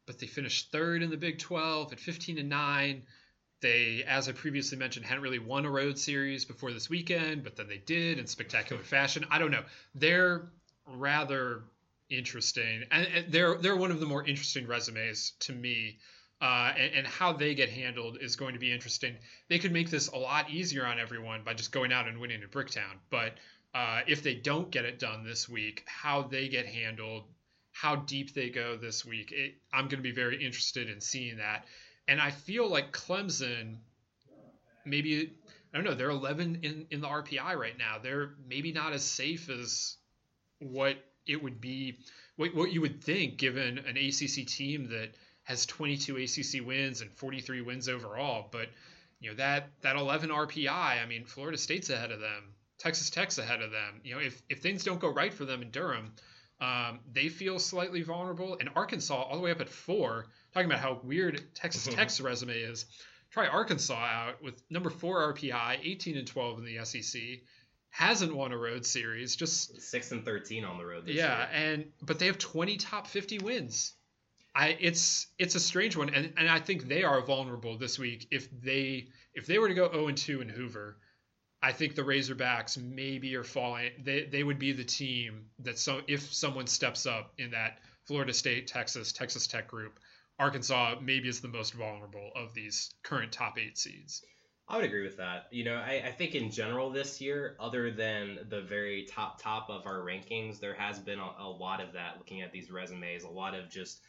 [0.06, 3.04] but they finished third in the Big 12 at 15 and nine.
[3.60, 7.54] They, as I previously mentioned, hadn't really won a road series before this weekend, but
[7.54, 9.24] then they did in spectacular fashion.
[9.30, 9.62] I don't know.
[9.94, 10.50] They're
[10.86, 11.62] rather
[12.10, 15.98] interesting, and, and they're they're one of the more interesting resumes to me.
[16.42, 19.14] Uh, and, and, how they get handled is going to be interesting.
[19.48, 22.42] They could make this a lot easier on everyone by just going out and winning
[22.42, 22.98] at Bricktown.
[23.10, 23.34] But
[23.74, 27.26] uh, if they don't get it done this week, how they get handled,
[27.70, 31.36] how deep they go this week, it, I'm going to be very interested in seeing
[31.36, 31.64] that.
[32.08, 33.76] And I feel like Clemson,
[34.84, 35.30] maybe
[35.72, 37.98] I don't know, they're 11 in in the RPI right now.
[38.02, 39.96] They're maybe not as safe as
[40.58, 41.98] what it would be,
[42.36, 45.10] what, what you would think, given an ACC team that
[45.44, 48.48] has 22 ACC wins and 43 wins overall.
[48.50, 48.68] But
[49.20, 50.68] you know that that 11 RPI.
[50.70, 52.54] I mean, Florida State's ahead of them.
[52.78, 54.00] Texas Tech's ahead of them.
[54.04, 56.12] You know, if if things don't go right for them in Durham,
[56.60, 58.56] um, they feel slightly vulnerable.
[58.58, 62.54] And Arkansas, all the way up at four, talking about how weird Texas Tech's resume
[62.56, 62.86] is.
[63.30, 67.20] Try Arkansas out with number four RPI, 18 and 12 in the SEC
[67.92, 71.48] hasn't won a road series just six and 13 on the road yeah year.
[71.52, 73.92] and but they have 20 top 50 wins
[74.54, 78.28] I it's it's a strange one, and, and I think they are vulnerable this week.
[78.30, 80.98] If they if they were to go 0 and 2 in Hoover,
[81.62, 83.92] I think the Razorbacks maybe are falling.
[84.02, 88.34] They they would be the team that so if someone steps up in that Florida
[88.34, 89.98] State, Texas, Texas Tech group,
[90.38, 94.22] Arkansas maybe is the most vulnerable of these current top eight seeds.
[94.68, 95.46] I would agree with that.
[95.50, 99.70] You know, I, I think in general this year, other than the very top top
[99.70, 102.18] of our rankings, there has been a, a lot of that.
[102.18, 104.00] Looking at these resumes, a lot of just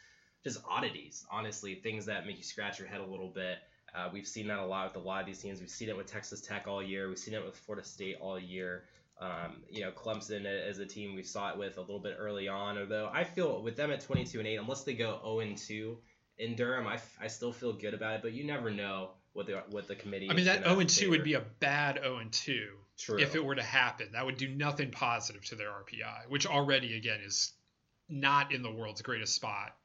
[0.44, 1.26] just oddities.
[1.32, 3.60] Honestly, things that make you scratch your head a little bit.
[3.96, 5.60] Uh, we've seen that a lot with a lot of these teams.
[5.60, 7.08] We've seen it with Texas Tech all year.
[7.08, 8.86] We've seen it with Florida State all year.
[9.22, 12.48] Um, you know, Clemson as a team we saw it with a little bit early
[12.48, 12.78] on.
[12.78, 15.98] Although I feel with them at 22 and 8, unless they go 0 and 2
[16.40, 18.22] in Durham, I, I still feel good about it.
[18.24, 20.30] But you never know what the what the committee.
[20.30, 23.20] I mean, that 0 and 2 would be a bad 0 and 2 True.
[23.20, 24.10] if it were to happen.
[24.14, 27.54] That would do nothing positive to their RPI, which already again is
[28.10, 29.76] not in the world's greatest spot.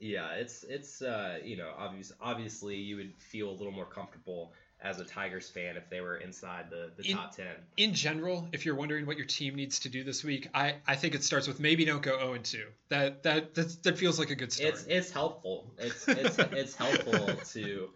[0.00, 4.52] Yeah, it's it's uh, you know obvious obviously you would feel a little more comfortable
[4.80, 7.54] as a Tigers fan if they were inside the, the In- top ten.
[7.76, 10.96] In general, if you're wondering what your team needs to do this week, I, I
[10.96, 12.64] think it starts with maybe don't go 0 and 2.
[12.88, 14.74] That that that, that feels like a good start.
[14.74, 15.70] It's it's helpful.
[15.78, 17.88] It's it's it's helpful to.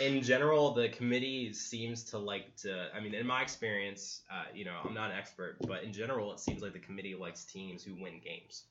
[0.00, 2.88] In general, the committee seems to like to.
[2.94, 6.32] I mean, in my experience, uh, you know, I'm not an expert, but in general,
[6.32, 8.64] it seems like the committee likes teams who win games.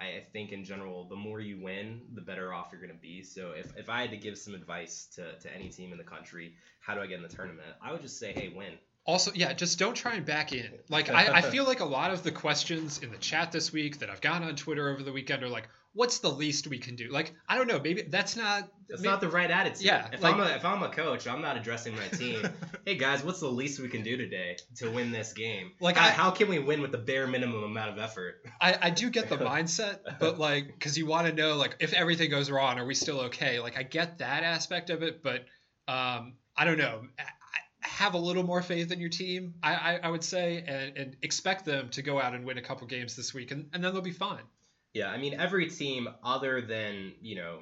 [0.00, 3.00] I, I think in general, the more you win, the better off you're going to
[3.00, 3.22] be.
[3.22, 6.04] So if, if I had to give some advice to, to any team in the
[6.04, 7.68] country, how do I get in the tournament?
[7.82, 8.74] I would just say, hey, win.
[9.04, 10.68] Also, yeah, just don't try and back in.
[10.88, 14.00] Like, I, I feel like a lot of the questions in the chat this week
[14.00, 16.94] that I've gotten on Twitter over the weekend are like, what's the least we can
[16.94, 17.08] do?
[17.10, 18.68] Like, I don't know, maybe that's not.
[18.88, 19.82] That's may- not the right attitude.
[19.82, 22.48] Yeah, If like- I'm a if I'm a coach, I'm not addressing my team.
[22.86, 25.72] hey guys, what's the least we can do today to win this game?
[25.80, 28.44] Like, how, I- how can we win with the bare minimum amount of effort?
[28.60, 31.92] I, I do get the mindset, but like, because you want to know, like, if
[31.94, 33.58] everything goes wrong, are we still okay?
[33.58, 35.46] Like, I get that aspect of it, but
[35.88, 37.02] um, I don't know.
[37.18, 40.62] I, I have a little more faith in your team, I, I, I would say,
[40.66, 43.68] and, and expect them to go out and win a couple games this week, and,
[43.72, 44.42] and then they'll be fine.
[44.96, 47.58] Yeah, I mean every team other than you know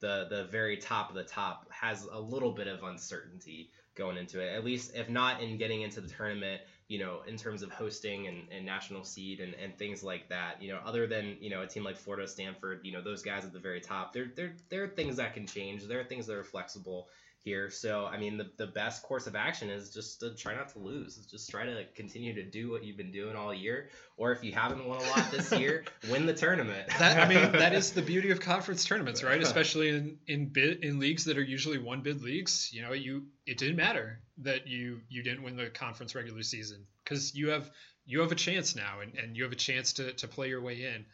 [0.00, 4.38] the the very top of the top has a little bit of uncertainty going into
[4.38, 4.54] it.
[4.54, 8.26] At least if not in getting into the tournament, you know, in terms of hosting
[8.26, 10.60] and, and national seed and, and things like that.
[10.60, 13.46] You know, other than you know a team like Florida, Stanford, you know those guys
[13.46, 14.12] at the very top.
[14.12, 15.84] There there there are things that can change.
[15.84, 17.08] There are things that are flexible
[17.44, 17.70] here.
[17.70, 20.78] So I mean the, the best course of action is just to try not to
[20.78, 21.16] lose.
[21.30, 23.90] Just try to continue to do what you've been doing all year.
[24.16, 26.88] Or if you haven't won a lot this year, win the tournament.
[26.98, 29.42] That I mean, that is the beauty of conference tournaments, right?
[29.42, 32.70] Especially in in bid in leagues that are usually one bid leagues.
[32.72, 36.86] You know, you it didn't matter that you you didn't win the conference regular season
[37.04, 37.70] because you have
[38.06, 40.62] you have a chance now, and, and you have a chance to to play your
[40.62, 41.04] way in.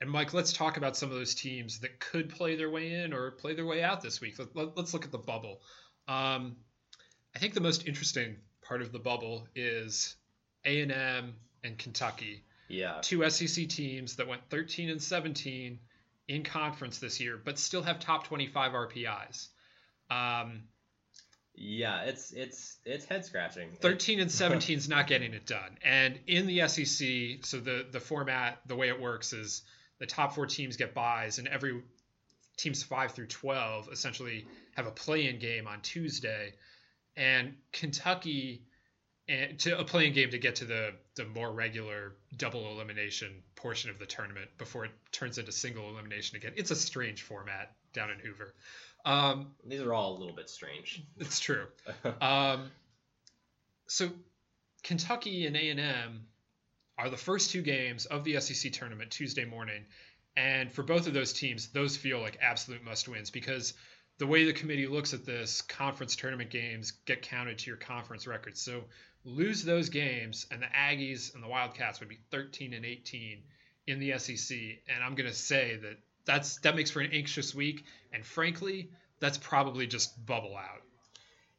[0.00, 3.12] And Mike, let's talk about some of those teams that could play their way in
[3.12, 4.36] or play their way out this week.
[4.54, 5.60] Let, us look at the bubble.
[6.08, 6.56] Um,
[7.34, 10.16] I think the most interesting part of the bubble is
[10.64, 12.98] A and M and Kentucky yeah.
[13.02, 15.78] two SEC teams that went 13 and 17
[16.28, 19.48] in conference this year, but still have top 25 RPIs.
[20.10, 20.64] Um,
[21.54, 23.76] Yeah, it's it's it's head scratching.
[23.80, 25.78] 13 and 17 is not getting it done.
[25.84, 29.62] And in the SEC, so the the format, the way it works is
[30.04, 31.82] the top four teams get buys, and every
[32.58, 36.52] teams five through 12 essentially have a play-in game on Tuesday.
[37.16, 38.66] And Kentucky
[39.28, 43.88] and to a playing game to get to the the more regular double elimination portion
[43.88, 46.52] of the tournament before it turns into single elimination again.
[46.54, 48.52] It's a strange format down in Hoover.
[49.06, 51.02] Um, These are all a little bit strange.
[51.18, 51.66] it's true.
[52.20, 52.70] Um,
[53.86, 54.10] so
[54.82, 56.26] Kentucky and A and M
[56.98, 59.84] are the first two games of the SEC tournament Tuesday morning,
[60.36, 63.74] and for both of those teams, those feel like absolute must wins because
[64.18, 68.26] the way the committee looks at this, conference tournament games get counted to your conference
[68.26, 68.56] record.
[68.56, 68.84] So
[69.24, 73.42] lose those games, and the Aggies and the Wildcats would be 13 and 18
[73.86, 74.56] in the SEC.
[74.88, 78.90] And I'm going to say that that's that makes for an anxious week, and frankly,
[79.20, 80.82] that's probably just bubble out.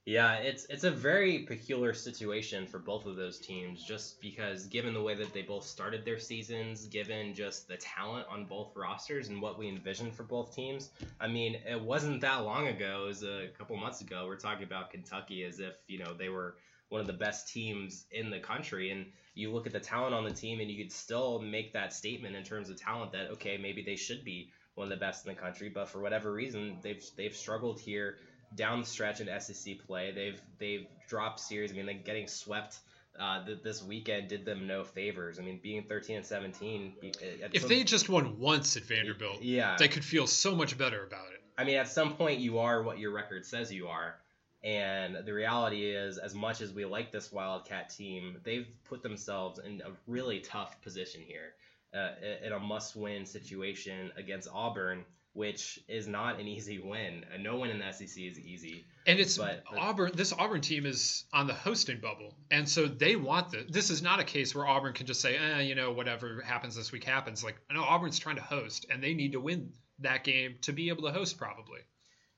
[0.06, 4.94] Yeah, it's it's a very peculiar situation for both of those teams, just because given
[4.94, 9.30] the way that they both started their seasons, given just the talent on both rosters
[9.30, 10.92] and what we envisioned for both teams.
[11.20, 14.64] I mean, it wasn't that long ago, it was a couple months ago, we're talking
[14.64, 16.56] about Kentucky as if you know they were
[16.90, 20.24] one of the best teams in the country, and you look at the talent on
[20.24, 23.58] the team, and you could still make that statement in terms of talent that okay,
[23.58, 26.78] maybe they should be one of the best in the country, but for whatever reason,
[26.84, 28.18] they've they've struggled here
[28.54, 30.12] down the stretch in SEC play.
[30.12, 31.72] They've they've dropped series.
[31.72, 32.80] I mean, they're getting swept
[33.20, 35.40] uh, th- this weekend did them no favors.
[35.40, 36.94] I mean, being 13 and 17.
[37.02, 41.04] If some, they just won once at Vanderbilt, yeah, they could feel so much better
[41.04, 41.42] about it.
[41.58, 44.16] I mean, at some point, you are what your record says you are.
[44.64, 49.60] And the reality is, as much as we like this Wildcat team, they've put themselves
[49.60, 51.54] in a really tough position here,
[51.94, 55.06] uh, in a must-win situation against Auburn,
[55.36, 57.26] which is not an easy win.
[57.42, 58.86] No win in the SEC is easy.
[59.06, 60.12] And it's but, but, Auburn.
[60.16, 63.66] This Auburn team is on the hosting bubble, and so they want this.
[63.70, 66.76] This is not a case where Auburn can just say, eh, you know, whatever happens
[66.76, 67.44] this week happens.
[67.44, 70.88] Like, no, Auburn's trying to host, and they need to win that game to be
[70.88, 71.82] able to host probably.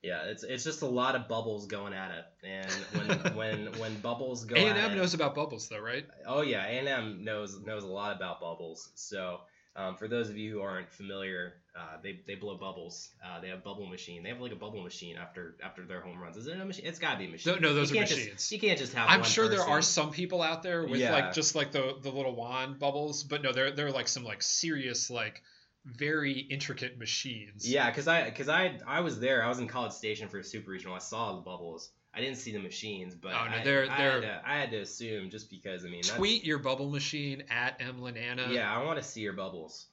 [0.01, 3.95] Yeah, it's it's just a lot of bubbles going at it, and when when when
[3.99, 6.05] bubbles go, A and M knows about bubbles though, right?
[6.25, 8.89] Oh yeah, A and M knows knows a lot about bubbles.
[8.95, 9.41] So
[9.77, 13.09] um, for those of you who aren't familiar, uh, they, they blow bubbles.
[13.23, 14.23] Uh, they have bubble machine.
[14.23, 16.35] They have like a bubble machine after after their home runs.
[16.35, 16.85] Is it a machine?
[16.87, 17.53] It's got to be a machine.
[17.53, 18.31] No, no those you are machines.
[18.33, 19.07] Just, you can't just have.
[19.07, 19.59] I'm sure person.
[19.59, 21.13] there are some people out there with yeah.
[21.13, 24.41] like just like the the little wand bubbles, but no, they're they're like some like
[24.41, 25.43] serious like
[25.85, 27.69] very intricate machines.
[27.69, 29.43] Yeah, because I because I I was there.
[29.43, 30.95] I was in College Station for a super regional.
[30.95, 31.91] I saw the bubbles.
[32.13, 34.59] I didn't see the machines, but oh, no, they're, I, they're, I, had to, I
[34.59, 38.51] had to assume just because I mean tweet your bubble machine at MLananna.
[38.51, 39.87] Yeah, I want to see your bubbles.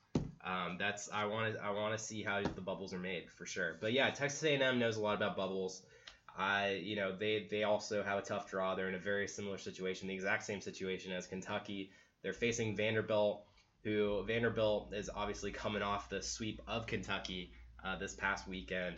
[0.44, 3.46] Um, that's I want to I want to see how the bubbles are made for
[3.46, 3.76] sure.
[3.80, 5.82] But yeah, Texas A&M knows a lot about bubbles.
[6.36, 8.74] I you know they they also have a tough draw.
[8.74, 11.90] They're in a very similar situation, the exact same situation as Kentucky.
[12.22, 13.44] They're facing Vanderbilt
[13.84, 17.52] who Vanderbilt is obviously coming off the sweep of Kentucky
[17.84, 18.96] uh, this past weekend.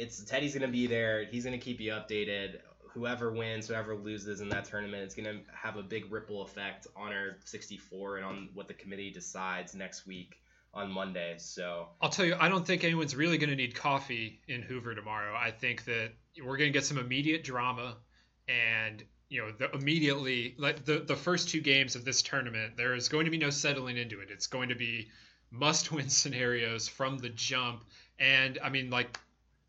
[0.00, 1.24] It's Teddy's to be there.
[1.24, 2.60] He's to keep you updated.
[2.94, 7.12] Whoever wins, whoever loses in that tournament, it's to have a big ripple effect on
[7.12, 10.40] our 64 and on what the committee decides next week
[10.72, 11.34] on Monday.
[11.38, 14.94] So I'll tell you, I don't think anyone's really going to need coffee in Hoover
[14.94, 15.36] tomorrow.
[15.36, 17.96] I think that we're going to get some immediate drama,
[18.48, 22.94] and you know, the, immediately like the the first two games of this tournament, there
[22.94, 24.30] is going to be no settling into it.
[24.30, 25.08] It's going to be
[25.50, 27.84] must-win scenarios from the jump,
[28.18, 29.18] and I mean, like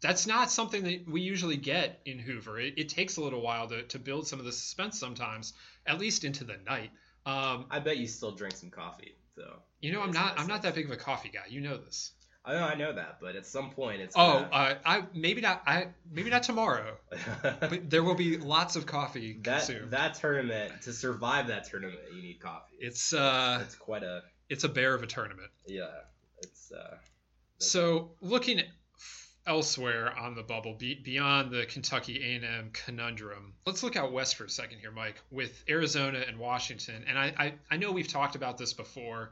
[0.02, 2.60] that's not something that we usually get in Hoover.
[2.60, 5.54] It, it takes a little while to to build some of the suspense sometimes,
[5.86, 6.92] at least into the night.
[7.26, 9.60] Um, I bet you still drink some coffee, though.
[9.80, 11.46] You know, I'm not I'm not that big of a coffee guy.
[11.50, 12.12] You know this.
[12.44, 14.16] I know, I know that, but at some point it's.
[14.18, 15.62] Oh, uh, I maybe not.
[15.68, 16.98] I maybe not tomorrow,
[17.44, 19.92] but there will be lots of coffee that, consumed.
[19.92, 22.78] That tournament to survive that tournament, you need coffee.
[22.80, 24.24] It's uh, it's quite a.
[24.50, 25.52] It's a bear of a tournament.
[25.68, 25.86] Yeah,
[26.42, 26.98] it's uh.
[27.60, 28.64] So looking
[29.48, 34.46] elsewhere on the bubble, be, beyond the Kentucky A&M conundrum, let's look out west for
[34.46, 37.04] a second here, Mike, with Arizona and Washington.
[37.08, 39.32] And I, I, I know we've talked about this before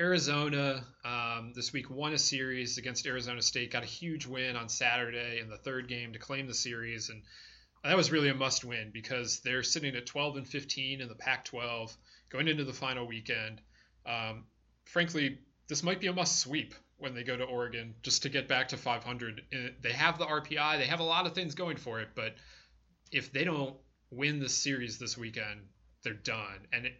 [0.00, 4.68] Arizona um, this week won a series against Arizona State, got a huge win on
[4.68, 7.22] Saturday in the third game to claim the series, and
[7.84, 11.94] that was really a must-win because they're sitting at 12 and 15 in the Pac-12
[12.30, 13.60] going into the final weekend.
[14.06, 14.44] Um,
[14.84, 15.38] frankly,
[15.68, 18.76] this might be a must-sweep when they go to Oregon just to get back to
[18.76, 19.42] 500.
[19.52, 22.34] Uh, they have the RPI, they have a lot of things going for it, but
[23.10, 23.76] if they don't
[24.10, 25.60] win the series this weekend,
[26.02, 26.66] they're done.
[26.72, 26.92] And it,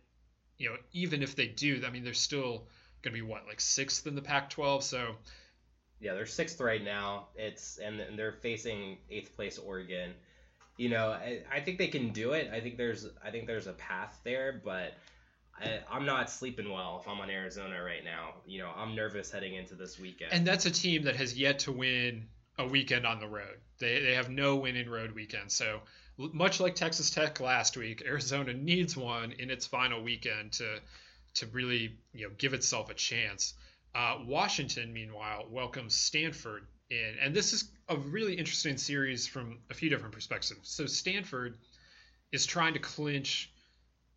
[0.58, 2.66] you know, even if they do, I mean, they're still
[3.02, 4.82] going to be what like sixth in the Pac-12.
[4.82, 5.16] So
[6.00, 7.28] yeah, they're sixth right now.
[7.36, 10.12] It's and, and they're facing eighth place Oregon.
[10.76, 12.50] You know, I, I, think they can do it.
[12.52, 14.94] I think there's I think there's a path there, but
[15.62, 18.34] I, I'm not sleeping well if I'm on Arizona right now.
[18.46, 20.32] You know, I'm nervous heading into this weekend.
[20.32, 22.26] And that's a team that has yet to win
[22.58, 23.58] a weekend on the road.
[23.78, 25.50] They they have no winning road weekend.
[25.50, 25.80] So
[26.18, 30.80] much like Texas Tech last week, Arizona needs one in its final weekend to
[31.34, 33.54] to really you know give itself a chance.
[33.94, 39.74] Uh, Washington, meanwhile, welcomes Stanford in, and this is a really interesting series from a
[39.74, 40.68] few different perspectives.
[40.68, 41.58] So Stanford
[42.32, 43.51] is trying to clinch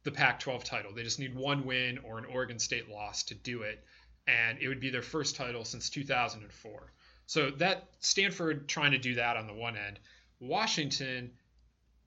[0.05, 0.93] the Pac-12 title.
[0.93, 3.83] They just need one win or an Oregon State loss to do it,
[4.25, 6.93] and it would be their first title since 2004.
[7.27, 9.99] So that Stanford trying to do that on the one end,
[10.39, 11.31] Washington,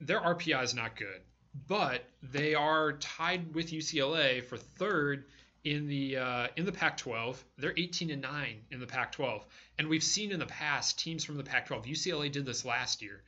[0.01, 1.21] their RPI is not good
[1.67, 5.25] but they are tied with UCLA for third
[5.63, 7.37] in the uh, in the Pac-12.
[7.57, 9.43] They're 18 and nine in the Pac-12,
[9.77, 11.85] and we've seen in the past teams from the Pac-12.
[11.85, 13.23] UCLA did this last year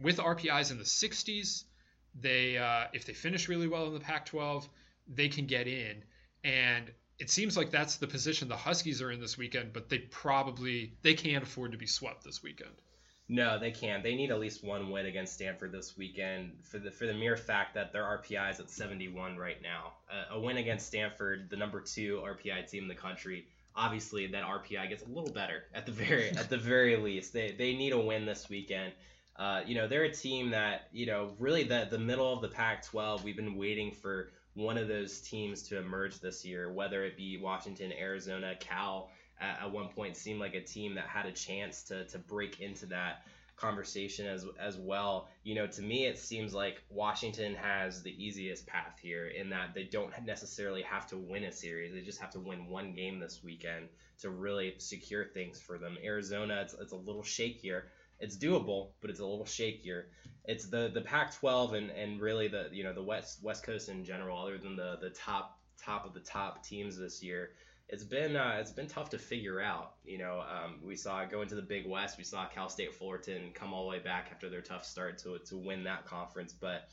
[0.00, 1.64] with RPIs in the 60s.
[2.20, 4.68] They uh, if they finish really well in the Pac-12,
[5.08, 6.02] they can get in,
[6.44, 9.72] and it seems like that's the position the Huskies are in this weekend.
[9.72, 12.74] But they probably they can't afford to be swept this weekend.
[13.28, 14.02] No, they can't.
[14.02, 17.36] They need at least one win against Stanford this weekend for the for the mere
[17.36, 19.94] fact that their RPI is at 71 right now.
[20.10, 24.44] Uh, a win against Stanford, the number two RPI team in the country, obviously that
[24.44, 27.32] RPI gets a little better at the very at the very least.
[27.32, 28.92] They they need a win this weekend.
[29.36, 32.48] Uh, you know, they're a team that, you know, really the, the middle of the
[32.48, 37.04] Pac 12, we've been waiting for one of those teams to emerge this year, whether
[37.04, 39.10] it be Washington, Arizona, Cal.
[39.40, 42.60] At, at one point, seemed like a team that had a chance to, to break
[42.60, 43.24] into that
[43.56, 45.28] conversation as as well.
[45.42, 49.74] You know, to me, it seems like Washington has the easiest path here in that
[49.74, 53.18] they don't necessarily have to win a series; they just have to win one game
[53.20, 53.88] this weekend
[54.20, 55.96] to really secure things for them.
[56.02, 57.82] Arizona, it's, it's a little shakier.
[58.24, 60.04] It's doable, but it's a little shakier.
[60.46, 64.04] It's the the Pac-12 and and really the you know the West West Coast in
[64.04, 67.50] general, other than the the top top of the top teams this year
[67.88, 69.94] it's been uh, it's been tough to figure out.
[70.04, 72.16] You know, um, we saw go into the Big West.
[72.16, 75.38] We saw Cal State Fullerton come all the way back after their tough start to
[75.46, 76.52] to win that conference.
[76.52, 76.88] But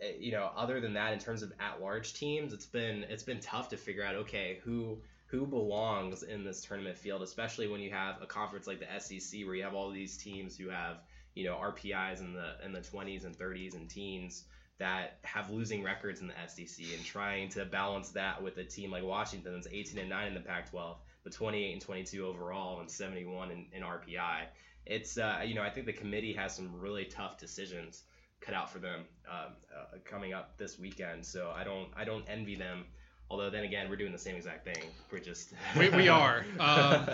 [0.00, 3.24] eh, you know, other than that, in terms of at large teams, it's been it's
[3.24, 4.14] been tough to figure out.
[4.14, 4.98] Okay, who
[5.34, 9.44] who belongs in this tournament field, especially when you have a conference like the SEC
[9.44, 10.98] where you have all these teams who have
[11.34, 14.44] you know RPIs in the in the 20s and 30s and teens
[14.78, 18.90] that have losing records in the SEC and trying to balance that with a team
[18.90, 22.90] like Washington that's 18 and 9 in the Pac-12, but 28 and 22 overall and
[22.90, 24.46] 71 in, in RPI.
[24.86, 28.04] It's uh, you know I think the committee has some really tough decisions
[28.40, 31.24] cut out for them um, uh, coming up this weekend.
[31.24, 32.84] So I don't I don't envy them.
[33.30, 34.84] Although then again we're doing the same exact thing.
[35.10, 37.08] We're just we, we are um,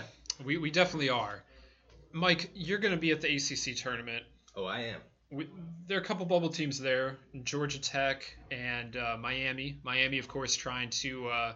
[0.45, 1.43] we we definitely are.
[2.13, 4.25] Mike, you're going to be at the ACC tournament.
[4.57, 5.01] Oh, I am
[5.31, 5.49] we,
[5.87, 9.79] there are a couple bubble teams there Georgia Tech and uh, Miami.
[9.83, 11.53] Miami, of course, trying to uh,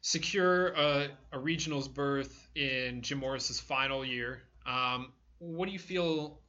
[0.00, 4.42] secure a, a, regionals berth in Jim Morris's final year.
[4.64, 6.40] Um, what do you feel?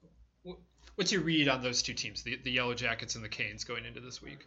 [0.96, 3.86] What's your read on those two teams, the, the Yellow Jackets and the Canes, going
[3.86, 4.46] into this week?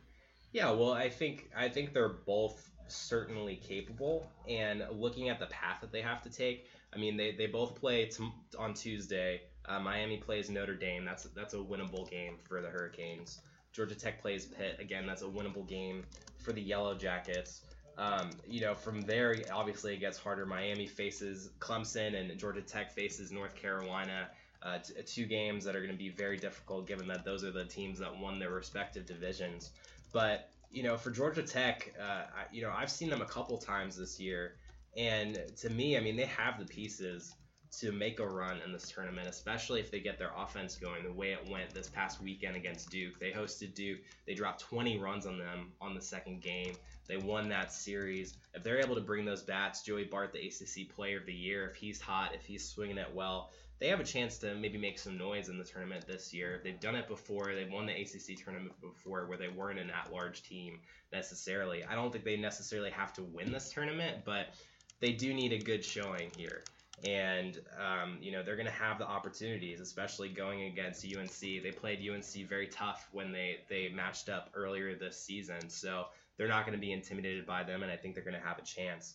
[0.53, 4.27] Yeah, well, I think I think they're both certainly capable.
[4.49, 7.75] And looking at the path that they have to take, I mean, they, they both
[7.75, 8.29] play t-
[8.59, 9.43] on Tuesday.
[9.67, 11.05] Uh, Miami plays Notre Dame.
[11.05, 13.41] That's that's a winnable game for the Hurricanes.
[13.73, 14.77] Georgia Tech plays Pitt.
[14.79, 16.05] Again, that's a winnable game
[16.39, 17.63] for the Yellow Jackets.
[17.97, 20.47] Um, you know, from there, obviously it gets harder.
[20.47, 24.29] Miami faces Clemson, and Georgia Tech faces North Carolina.
[24.63, 27.51] Uh, t- two games that are going to be very difficult, given that those are
[27.51, 29.71] the teams that won their respective divisions.
[30.13, 33.97] But you know, for Georgia Tech, uh, you know, I've seen them a couple times
[33.97, 34.57] this year,
[34.97, 37.33] and to me, I mean, they have the pieces
[37.79, 41.13] to make a run in this tournament, especially if they get their offense going the
[41.13, 43.19] way it went this past weekend against Duke.
[43.21, 44.01] They hosted Duke.
[44.27, 46.75] They dropped 20 runs on them on the second game.
[47.07, 48.35] They won that series.
[48.53, 51.69] If they're able to bring those bats, Joey Bart, the ACC Player of the Year,
[51.69, 53.51] if he's hot, if he's swinging it well,
[53.81, 56.61] they have a chance to maybe make some noise in the tournament this year.
[56.63, 57.53] They've done it before.
[57.55, 60.81] They've won the ACC tournament before where they weren't an at-large team
[61.13, 61.85] necessarily.
[61.85, 64.55] I don't think they necessarily have to win this tournament, but
[65.01, 66.63] they do need a good showing here
[67.03, 71.41] and um, you know they're going to have the opportunities, especially going against UNC.
[71.41, 76.07] They played UNC very tough when they they matched up earlier this season, so
[76.37, 78.59] they're not going to be intimidated by them, and I think they're going to have
[78.59, 79.15] a chance.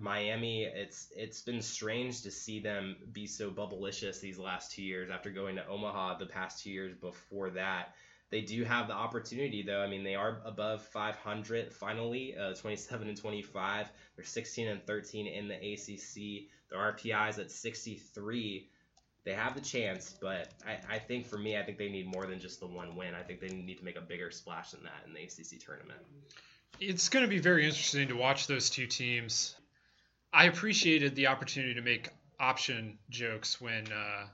[0.00, 5.10] Miami, it's it's been strange to see them be so bubblicious these last two years
[5.10, 7.94] after going to Omaha the past two years before that.
[8.30, 9.80] They do have the opportunity, though.
[9.80, 13.86] I mean, they are above 500 finally, uh, 27 and 25.
[14.16, 16.48] They're 16 and 13 in the ACC.
[16.68, 18.68] Their RPI is at 63.
[19.24, 22.26] They have the chance, but I, I think for me, I think they need more
[22.26, 23.14] than just the one win.
[23.14, 26.00] I think they need to make a bigger splash than that in the ACC tournament.
[26.80, 29.56] It's going to be very interesting to watch those two teams.
[30.32, 34.26] I appreciated the opportunity to make option jokes when uh,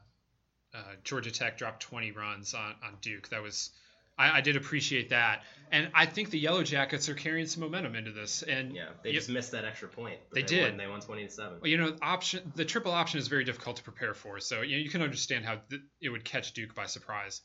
[0.74, 3.28] uh, Georgia Tech dropped 20 runs on, on Duke.
[3.28, 3.70] That was
[4.16, 5.42] I, I, did appreciate that,
[5.72, 8.42] and I think the Yellow Jackets are carrying some momentum into this.
[8.42, 10.18] And yeah, they just missed that extra point.
[10.32, 10.70] They, they, did.
[10.70, 11.58] Won, they won twenty to seven.
[11.60, 14.76] Well, you know, option the triple option is very difficult to prepare for, so you
[14.76, 17.40] know you can understand how th- it would catch Duke by surprise.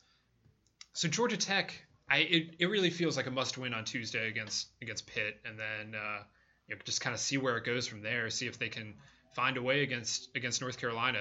[0.92, 1.74] So Georgia Tech,
[2.08, 5.58] I it, it really feels like a must win on Tuesday against against Pitt, and
[5.58, 6.22] then uh,
[6.70, 8.30] you know, just kind of see where it goes from there.
[8.30, 8.94] See if they can
[9.34, 11.18] find a way against against North Carolina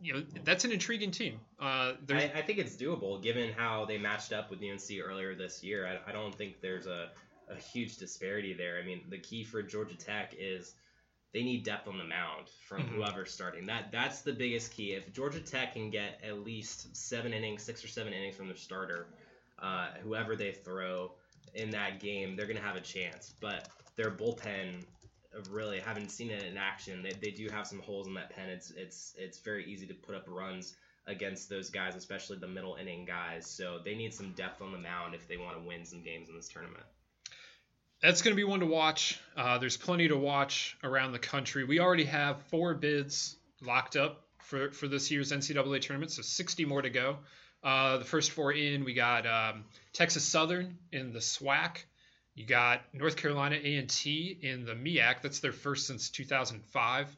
[0.00, 1.40] you know that's an intriguing team.
[1.60, 5.62] Uh, I, I, think it's doable given how they matched up with UNC earlier this
[5.62, 5.86] year.
[5.86, 7.08] I, I don't think there's a,
[7.48, 8.78] a huge disparity there.
[8.82, 10.74] I mean, the key for Georgia Tech is
[11.32, 12.96] they need depth on the mound from mm-hmm.
[12.96, 13.66] whoever's starting.
[13.66, 14.92] That that's the biggest key.
[14.92, 18.56] If Georgia Tech can get at least seven innings, six or seven innings from their
[18.56, 19.06] starter,
[19.58, 21.12] uh, whoever they throw
[21.54, 23.34] in that game, they're gonna have a chance.
[23.40, 24.84] But their bullpen
[25.50, 27.02] really haven't seen it in action.
[27.02, 28.48] They, they do have some holes in that pen.
[28.48, 30.76] It's it's it's very easy to put up runs
[31.06, 33.46] against those guys, especially the middle inning guys.
[33.46, 36.28] So they need some depth on the mound if they want to win some games
[36.28, 36.84] in this tournament.
[38.00, 39.18] That's going to be one to watch.
[39.36, 41.64] Uh, there's plenty to watch around the country.
[41.64, 46.64] We already have four bids locked up for, for this year's NCAA tournament, so 60
[46.66, 47.18] more to go.
[47.64, 51.78] Uh, the first four in, we got um, Texas Southern in the SWAC.
[52.34, 55.22] You got North Carolina A&T in the MEAC.
[55.22, 57.16] That's their first since 2005.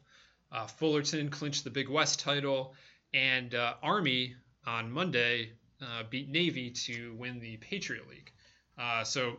[0.49, 2.75] Uh, Fullerton clinched the Big West title,
[3.13, 4.35] and uh, Army
[4.65, 8.31] on Monday uh, beat Navy to win the Patriot League.
[8.77, 9.37] Uh, so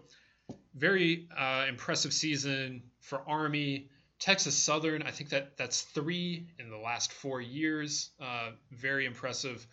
[0.74, 3.88] very uh, impressive season for Army.
[4.18, 8.11] Texas Southern, I think that that's three in the last four years.
[8.72, 9.66] Very impressive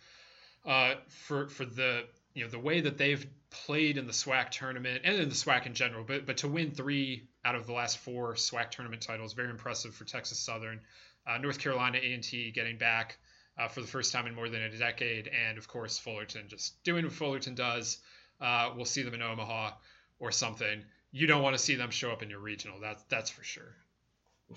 [0.66, 2.04] uh, for for the
[2.34, 5.66] you know the way that they've played in the SWAC tournament and in the SWAC
[5.66, 6.04] in general.
[6.04, 9.94] But but to win three out of the last four SWAC tournament titles, very impressive
[9.94, 10.80] for Texas Southern.
[11.26, 13.18] Uh, North Carolina A&T getting back
[13.58, 16.82] uh, for the first time in more than a decade, and of course Fullerton just
[16.84, 17.98] doing what Fullerton does.
[18.40, 19.72] Uh, we'll see them in Omaha
[20.18, 20.84] or something.
[21.10, 22.78] You don't want to see them show up in your regional.
[22.80, 23.74] That's that's for sure.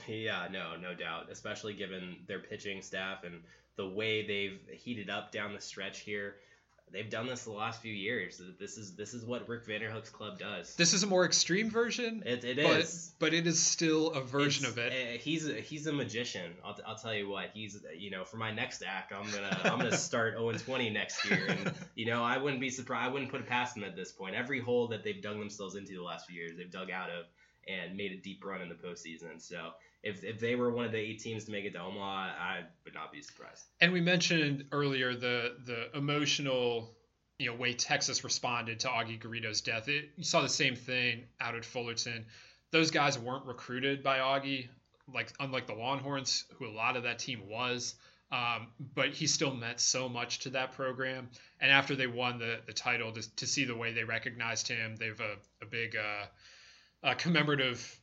[0.08, 1.32] Yeah, no, no doubt.
[1.32, 3.42] Especially given their pitching staff and
[3.80, 6.36] the way they've heated up down the stretch here.
[6.92, 8.42] They've done this the last few years.
[8.60, 10.76] This is this is what Rick Vanderhook's club does.
[10.76, 12.24] This is a more extreme version.
[12.26, 13.14] It, it but, is.
[13.20, 15.16] but it is still a version It's- of it.
[15.16, 16.52] uh, he's a, he's a magician.
[16.66, 17.52] I'll, I'll tell you what.
[17.54, 21.24] He's you know for my next act, I'm gonna I'm gonna start 0 20 next
[21.30, 23.08] year, and you know I wouldn't be surprised.
[23.08, 24.36] I wouldn't put it past him at this point.
[24.36, 27.26] Every hole that they've dug themselves into the last few years, they've dug out of
[27.68, 29.40] and made a deep run in the postseason.
[29.40, 29.70] So
[30.04, 32.64] if if they were one of the eight teams to make it to Omaha, I
[32.86, 33.66] would not be surprised.
[33.82, 36.96] And we mentioned earlier the the emotional,
[37.38, 39.88] you know, way Texas responded to Augie Garrido's death.
[39.88, 42.26] It, you saw the same thing out at Fullerton.
[42.72, 44.70] Those guys weren't recruited by Augie,
[45.14, 47.96] like unlike the Longhorns, who a lot of that team was.
[48.32, 51.30] Um, but he still meant so much to that program.
[51.60, 54.96] And after they won the the title, to, to see the way they recognized him,
[54.96, 58.00] they've a a big uh, uh, commemorative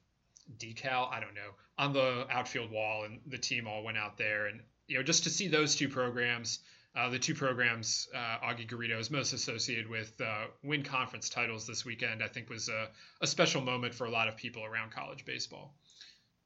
[0.58, 4.46] decal, I don't know, on the outfield wall, and the team all went out there,
[4.46, 6.60] and you know, just to see those two programs,
[6.96, 11.66] uh, the two programs uh, Augie Garrido is most associated with, uh, win conference titles
[11.66, 12.88] this weekend, I think was a,
[13.20, 15.74] a special moment for a lot of people around college baseball.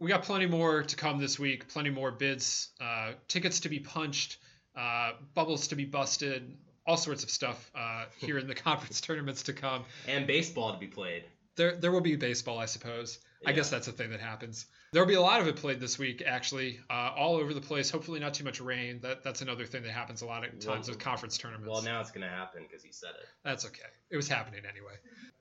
[0.00, 3.78] We got plenty more to come this week, plenty more bids, uh, tickets to be
[3.78, 4.38] punched,
[4.74, 6.56] uh, bubbles to be busted,
[6.86, 10.78] all sorts of stuff uh, here in the conference tournaments to come And baseball to
[10.78, 11.24] be played.
[11.56, 13.18] there there will be baseball, I suppose.
[13.46, 14.66] I guess that's a thing that happens.
[14.92, 17.60] There will be a lot of it played this week, actually, uh, all over the
[17.60, 17.90] place.
[17.90, 18.98] Hopefully, not too much rain.
[19.02, 21.68] That that's another thing that happens a lot of times Well, with conference tournaments.
[21.70, 23.28] Well, now it's gonna happen because he said it.
[23.44, 23.84] That's okay.
[24.10, 24.94] It was happening anyway.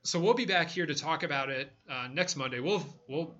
[0.03, 2.59] So we'll be back here to talk about it uh, next Monday.
[2.59, 3.35] We'll we'll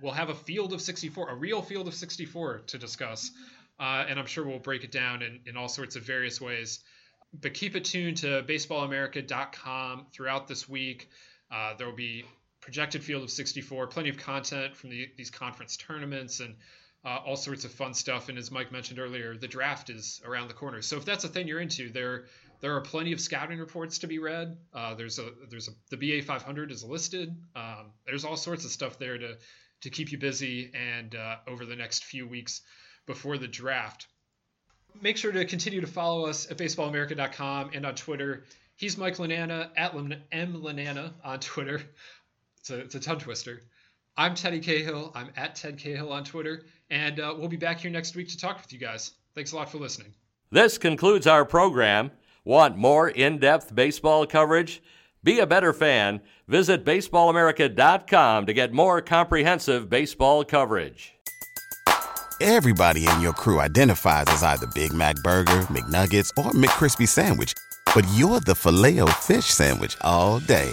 [0.00, 3.30] we'll have a field of 64, a real field of 64 to discuss,
[3.78, 6.80] uh, and I'm sure we'll break it down in, in all sorts of various ways.
[7.38, 11.10] But keep it tuned to baseballamerica.com throughout this week.
[11.50, 12.24] Uh, there will be
[12.62, 16.54] projected field of 64, plenty of content from the, these conference tournaments and
[17.04, 18.28] uh, all sorts of fun stuff.
[18.28, 20.80] And as Mike mentioned earlier, the draft is around the corner.
[20.80, 22.26] So if that's a thing you're into, there
[22.60, 24.56] there are plenty of scouting reports to be read.
[24.72, 27.36] Uh, there's a there's a the BA 500 is listed.
[27.56, 29.36] Um, there's all sorts of stuff there to
[29.82, 32.62] to keep you busy and uh, over the next few weeks
[33.06, 34.06] before the draft.
[35.00, 38.44] Make sure to continue to follow us at baseballamerica.com and on Twitter.
[38.76, 41.82] He's Mike Lananna at M Lananna on Twitter.
[42.62, 43.62] It's a, it's a tongue twister.
[44.16, 45.10] I'm Teddy Cahill.
[45.16, 46.66] I'm at Ted Cahill on Twitter.
[46.90, 49.14] And uh, we'll be back here next week to talk with you guys.
[49.34, 50.14] Thanks a lot for listening.
[50.52, 52.12] This concludes our program.
[52.44, 54.80] Want more in depth baseball coverage?
[55.24, 56.20] Be a better fan.
[56.46, 61.14] Visit baseballamerica.com to get more comprehensive baseball coverage.
[62.40, 67.54] Everybody in your crew identifies as either Big Mac Burger, McNuggets, or McCrispy Sandwich.
[67.92, 70.72] But you're the filet fish Sandwich all day.